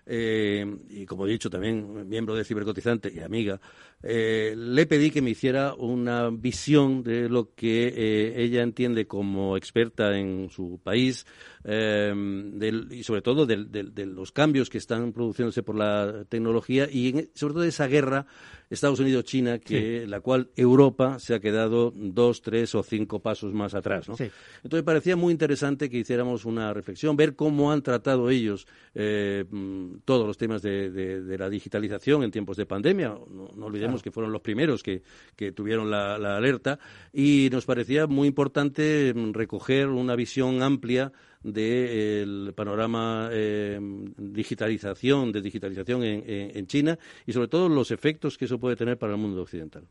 [0.05, 3.61] eh, y como he dicho también miembro de Cibercotizante y amiga,
[4.03, 10.17] eh, le pedí que me hiciera una visión de lo que ella entiende como experta
[10.19, 11.25] en su país
[11.65, 17.06] del- y sobre todo del- de los cambios que están produciéndose por la tecnología y
[17.07, 18.27] y en- sobre todo esa guerra
[18.69, 23.75] Estados Unidos-China, que la cual Europa se ha quedado dos, tres o cinco pasos más
[23.77, 24.09] atrás.
[24.09, 24.17] ¿no?
[24.17, 24.25] Sí.
[24.65, 29.99] Entonces parecía muy interesante que hiciéramos una reflexión, ver cómo han tratado ellos eh, mm,
[30.05, 33.11] todos los temas de, de- de la digitalización en tiempos de pandemia.
[33.31, 35.03] No, no olvidemos que fueron los primeros que,
[35.37, 36.81] que tuvieron la, la alerta
[37.13, 41.13] y nos parecía muy importante mm, recoger una visión amplia
[41.43, 43.79] del panorama eh,
[44.17, 48.77] digitalización, de digitalización en, en- en China y sobre todo los efectos que eso puede
[48.77, 49.87] tener para el mundo occidental.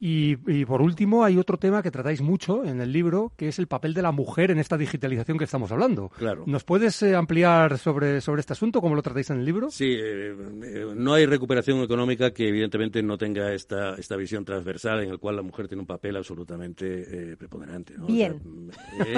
[0.00, 3.58] Y, y por último, hay otro tema que tratáis mucho en el libro, que es
[3.58, 6.10] el papel de la mujer en esta digitalización que estamos hablando.
[6.16, 6.44] Claro.
[6.46, 8.80] ¿Nos puedes eh, ampliar sobre, sobre este asunto?
[8.80, 9.70] ¿Cómo lo tratáis en el libro?
[9.70, 15.02] Sí, eh, eh, no hay recuperación económica que evidentemente no tenga esta, esta visión transversal
[15.02, 17.94] en el cual la mujer tiene un papel absolutamente eh, preponderante.
[17.98, 18.04] ¿no?
[18.04, 18.40] O sea, Bien.
[19.04, 19.14] eh,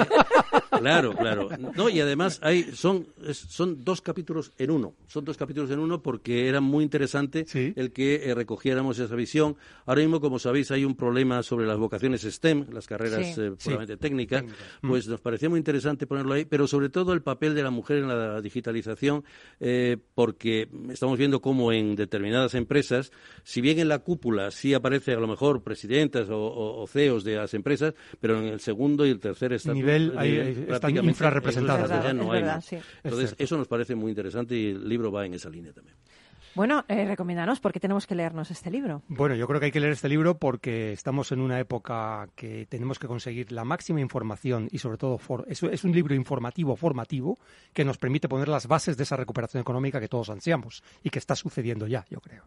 [0.79, 1.49] claro, claro.
[1.75, 4.93] No, y además hay, son, es- son dos capítulos en uno.
[5.07, 7.73] Son dos capítulos en uno porque era muy interesante Sí.
[7.75, 9.55] el que eh, recogiéramos esa visión.
[9.85, 13.41] Ahora mismo, como sabéis, hay un problema sobre las vocaciones STEM, las carreras Sí.
[13.41, 14.43] eh, puramente técnicas.
[14.81, 17.97] Pues nos parecía muy interesante ponerlo ahí, pero sobre todo el papel de la mujer
[17.99, 19.23] en la digitalización,
[19.59, 23.11] eh, porque estamos viendo cómo en determinadas empresas,
[23.43, 27.23] si bien en la cúpula sí aparece a lo mejor presidentas o, o- o CEOs
[27.23, 30.51] de las empresas, pero en el segundo y el tercer estatuto, Nivel, ahí- nivel, ahí
[30.53, 32.77] están prácticamente infrarrepresentadas, Es hay verdad, sí.
[33.03, 35.95] Entonces, eso nos parece muy interesante y el libro va en esa línea también.
[36.53, 39.03] Bueno, eh, recomiéndanos, ¿por qué tenemos que leernos este libro?
[39.07, 42.65] Bueno, yo creo que hay que leer este libro porque estamos en una época que
[42.65, 46.75] tenemos que conseguir la máxima información y sobre todo for- es, es un libro informativo,
[46.75, 47.37] formativo,
[47.73, 51.19] que nos permite poner las bases de esa recuperación económica que todos ansiamos y que
[51.19, 52.43] está sucediendo ya, yo creo.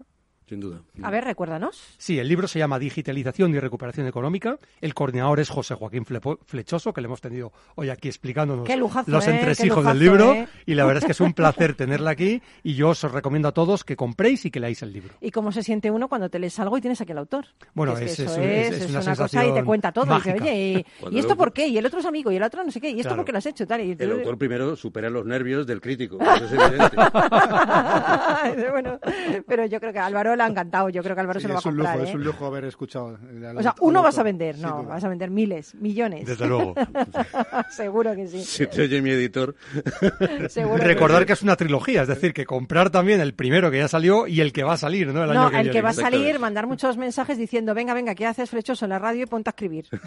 [0.49, 0.81] Sin duda.
[1.03, 1.95] A ver, recuérdanos.
[1.97, 4.59] Sí, el libro se llama Digitalización y Recuperación Económica.
[4.83, 9.11] El coordinador es José Joaquín Flepo- Flechoso, que le hemos tenido hoy aquí explicándonos lujazo,
[9.11, 9.31] los ¿eh?
[9.39, 10.35] entresijos Qué del lujazo, libro.
[10.35, 10.49] ¿eh?
[10.67, 13.53] Y la verdad es que es un placer tenerla aquí y yo os recomiendo a
[13.53, 15.15] todos que compréis y que leáis el libro.
[15.23, 17.47] ¿Y cómo se siente uno cuando te lees algo y tienes aquí al autor?
[17.73, 20.05] Bueno, es- es es- es una cosa y te cuenta todo.
[20.13, 20.45] Y dice, mágica.
[20.45, 21.69] oye, ¿y, ¿y esto por qué?
[21.69, 23.17] Y el otro es amigo, y el otro no sé qué, y esto Claro.
[23.17, 23.67] por qué lo has hecho.
[23.67, 26.97] Tal, y El autor primero supera los nervios del crítico, eso es evidente.
[28.71, 28.99] bueno,
[29.47, 30.89] pero yo creo que a Álvaro le ha encantado.
[30.91, 31.95] Yo creo que Álvaro Sí, se lo va a comprar.
[31.97, 32.09] lujo, ¿eh?
[32.09, 33.09] es un lujo haber escuchado.
[33.19, 34.95] al- O sea, uno vas a vender, no, duda.
[34.95, 36.27] vas a vender miles, millones.
[36.27, 36.75] Desde luego.
[37.71, 38.43] Seguro que sí.
[38.45, 39.55] Si te oye mi editor,
[40.01, 41.27] que Recordar sí.
[41.27, 44.41] que es una trilogía, es decir, que comprar también el primero que ya salió y
[44.41, 45.25] el que va a salir, ¿no?
[45.25, 45.73] El año No, que el viene.
[45.79, 48.99] que va a salir, mandar muchos mensajes diciendo, venga, venga, ¿qué haces flechoso en la
[48.99, 49.87] radio y ponte a escribir?
[49.91, 49.99] Yo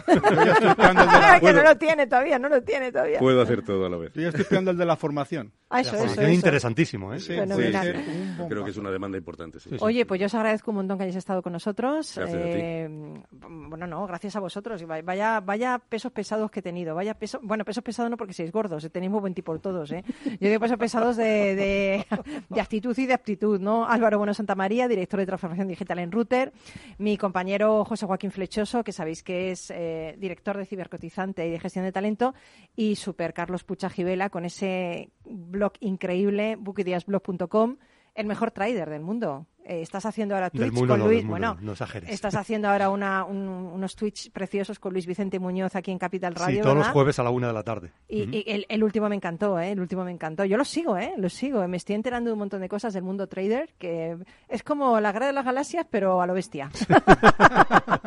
[0.44, 3.18] ya estoy esperando el de la, que no lo tiene todavía, no lo tiene todavía.
[3.18, 4.12] puedo hacer todo a la vez.
[4.14, 5.52] yo ya estoy esperando el de la formación.
[5.70, 6.34] Ah, eso, La eso, formación eso.
[6.34, 7.20] interesantísimo, ¿eh?
[7.20, 8.48] Sí, un bombazo.
[8.48, 9.60] Creo que es una demanda importante.
[9.60, 9.70] sí.
[9.80, 12.14] Oye, pues yo os agradezco un montón que hayáis estado con nosotros.
[12.16, 12.58] Gracias a ti.
[12.60, 12.88] Eh,
[13.30, 14.84] bueno, no, gracias a vosotros.
[14.86, 16.94] Vaya, vaya pesos pesados que he tenido.
[16.94, 19.92] Vaya peso, bueno, pesos pesados no porque sois gordos, eh, tenéis muy buen tipo todos.
[19.92, 20.04] ¿eh?
[20.24, 22.06] Yo digo pesos pesados de, de,
[22.48, 23.86] de actitud y de aptitud, ¿no?
[23.86, 26.52] Álvaro Bueno Santa María, director de transformación digital en Router.
[26.98, 31.60] Mi compañero José Joaquín Flechoso, que sabéis que es eh, director de cibercotizante y de
[31.60, 32.34] gestión de talento.
[32.74, 37.76] Y Super Carlos Pucha Givela con ese blog increíble, bookideasblog.com.
[38.14, 39.46] El mejor trader del mundo.
[39.70, 41.18] Eh, estás haciendo ahora Twitch mundo con no, Luis.
[41.18, 42.08] mundo bueno, no, no exageres.
[42.08, 46.34] estás haciendo ahora una, un- unos Twitch preciosos con Luis Vicente Muñoz aquí en Capital
[46.34, 46.56] Radio.
[46.56, 47.92] Sí, todos los jueves a la una de la tarde.
[48.08, 49.72] Y, el, el último me encantó, ¿eh?
[49.72, 50.46] El último me encantó.
[50.46, 51.12] Yo los sigo, ¿eh?
[51.18, 51.68] Los sigo.
[51.68, 54.16] Me estoy enterando de un montón de cosas del mundo trader que
[54.48, 56.70] es como la guerra de las galaxias, pero a lo bestia.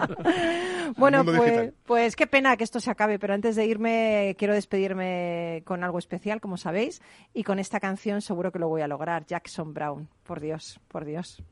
[0.98, 5.62] bueno, pues, pues qué pena que esto se acabe, pero antes de irme quiero despedirme
[5.66, 7.02] con algo especial, como sabéis,
[7.34, 9.26] y con esta canción seguro que lo voy a lograr.
[9.26, 10.10] Jackson Brown.
[10.24, 11.44] Por Dios, por Dios.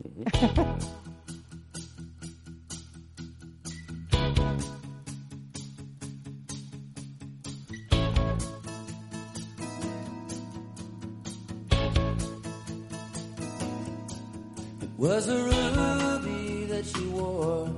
[14.99, 17.69] Was a ruby that she wore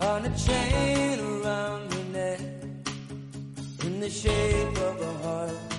[0.00, 2.40] on a chain around her neck
[3.84, 5.75] in the shape of a heart.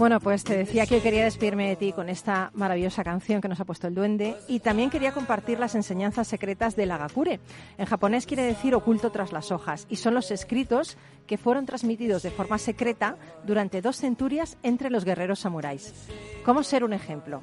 [0.00, 3.60] Bueno, pues te decía que quería despedirme de ti con esta maravillosa canción que nos
[3.60, 7.38] ha puesto el duende y también quería compartir las enseñanzas secretas del Agakure.
[7.76, 10.96] En japonés quiere decir oculto tras las hojas y son los escritos
[11.26, 15.92] que fueron transmitidos de forma secreta durante dos centurias entre los guerreros samuráis.
[16.46, 17.42] ¿Cómo ser un ejemplo?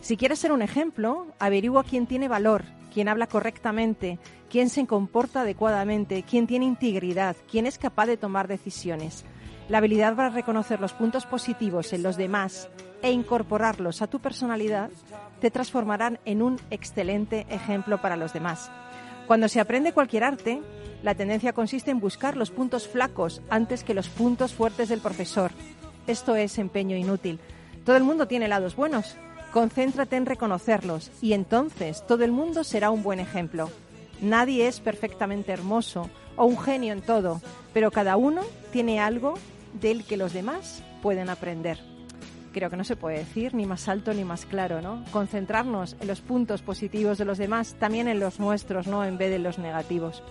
[0.00, 2.62] Si quieres ser un ejemplo, averigua quién tiene valor,
[2.94, 8.46] quién habla correctamente, quién se comporta adecuadamente, quién tiene integridad, quién es capaz de tomar
[8.46, 9.24] decisiones.
[9.68, 12.68] La habilidad para reconocer los puntos positivos en los demás
[13.02, 14.90] e incorporarlos a tu personalidad
[15.40, 18.70] te transformarán en un excelente ejemplo para los demás.
[19.26, 20.62] Cuando se aprende cualquier arte,
[21.02, 25.52] la tendencia consiste en buscar los puntos flacos antes que los puntos fuertes del profesor.
[26.06, 27.38] Esto es empeño inútil.
[27.84, 29.16] Todo el mundo tiene lados buenos,
[29.52, 33.70] Concéntrate en reconocerlos y entonces todo el mundo será un buen ejemplo.
[34.20, 37.40] Nadie es perfectamente hermoso o un genio en todo,
[37.72, 38.42] pero cada uno
[38.72, 39.34] tiene algo
[39.80, 41.78] del que los demás pueden aprender.
[42.52, 45.04] Creo que no se puede decir ni más alto ni más claro, ¿no?
[45.12, 49.04] Concentrarnos en los puntos positivos de los demás, también en los nuestros, ¿no?
[49.04, 50.22] En vez de los negativos.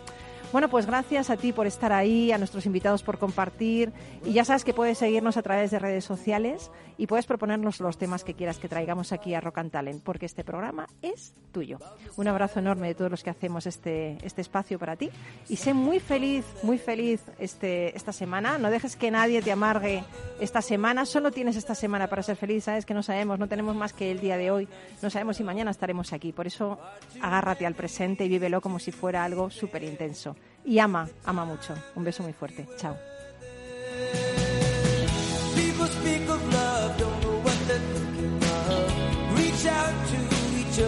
[0.51, 3.91] Bueno, pues gracias a ti por estar ahí, a nuestros invitados por compartir.
[4.25, 7.97] Y ya sabes que puedes seguirnos a través de redes sociales y puedes proponernos los
[7.97, 11.79] temas que quieras que traigamos aquí a Rock and Talent, porque este programa es tuyo.
[12.15, 15.09] Un abrazo enorme de todos los que hacemos este, este espacio para ti.
[15.49, 18.57] Y sé muy feliz, muy feliz este, esta semana.
[18.57, 20.03] No dejes que nadie te amargue
[20.39, 21.05] esta semana.
[21.05, 22.63] Solo tienes esta semana para ser feliz.
[22.63, 24.67] Sabes que no sabemos, no tenemos más que el día de hoy.
[25.01, 26.31] No sabemos si mañana estaremos aquí.
[26.31, 26.79] Por eso
[27.21, 30.35] agárrate al presente y vívelo como si fuera algo súper intenso.
[30.65, 31.73] Y ama, ama mucho.
[31.95, 32.67] Un beso muy fuerte.
[32.77, 33.16] Chao.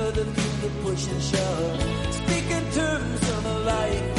[0.09, 2.13] Other through the push and shove.
[2.13, 4.18] Speak in terms of the life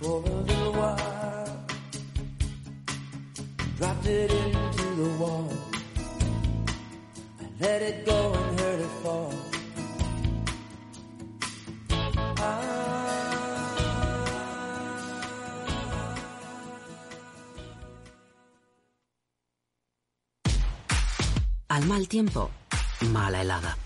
[0.00, 1.66] For a little while
[3.76, 5.52] dropped it into the wall.
[7.40, 9.32] I let it go and heard it fall.
[21.68, 22.50] Al mal tiempo,
[23.12, 23.85] mala helada.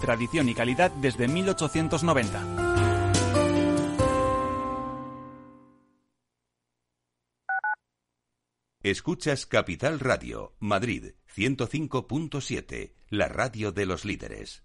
[0.00, 2.70] tradición y calidad desde 1890.
[8.82, 14.64] Escuchas Capital Radio, Madrid 105.7, la radio de los líderes.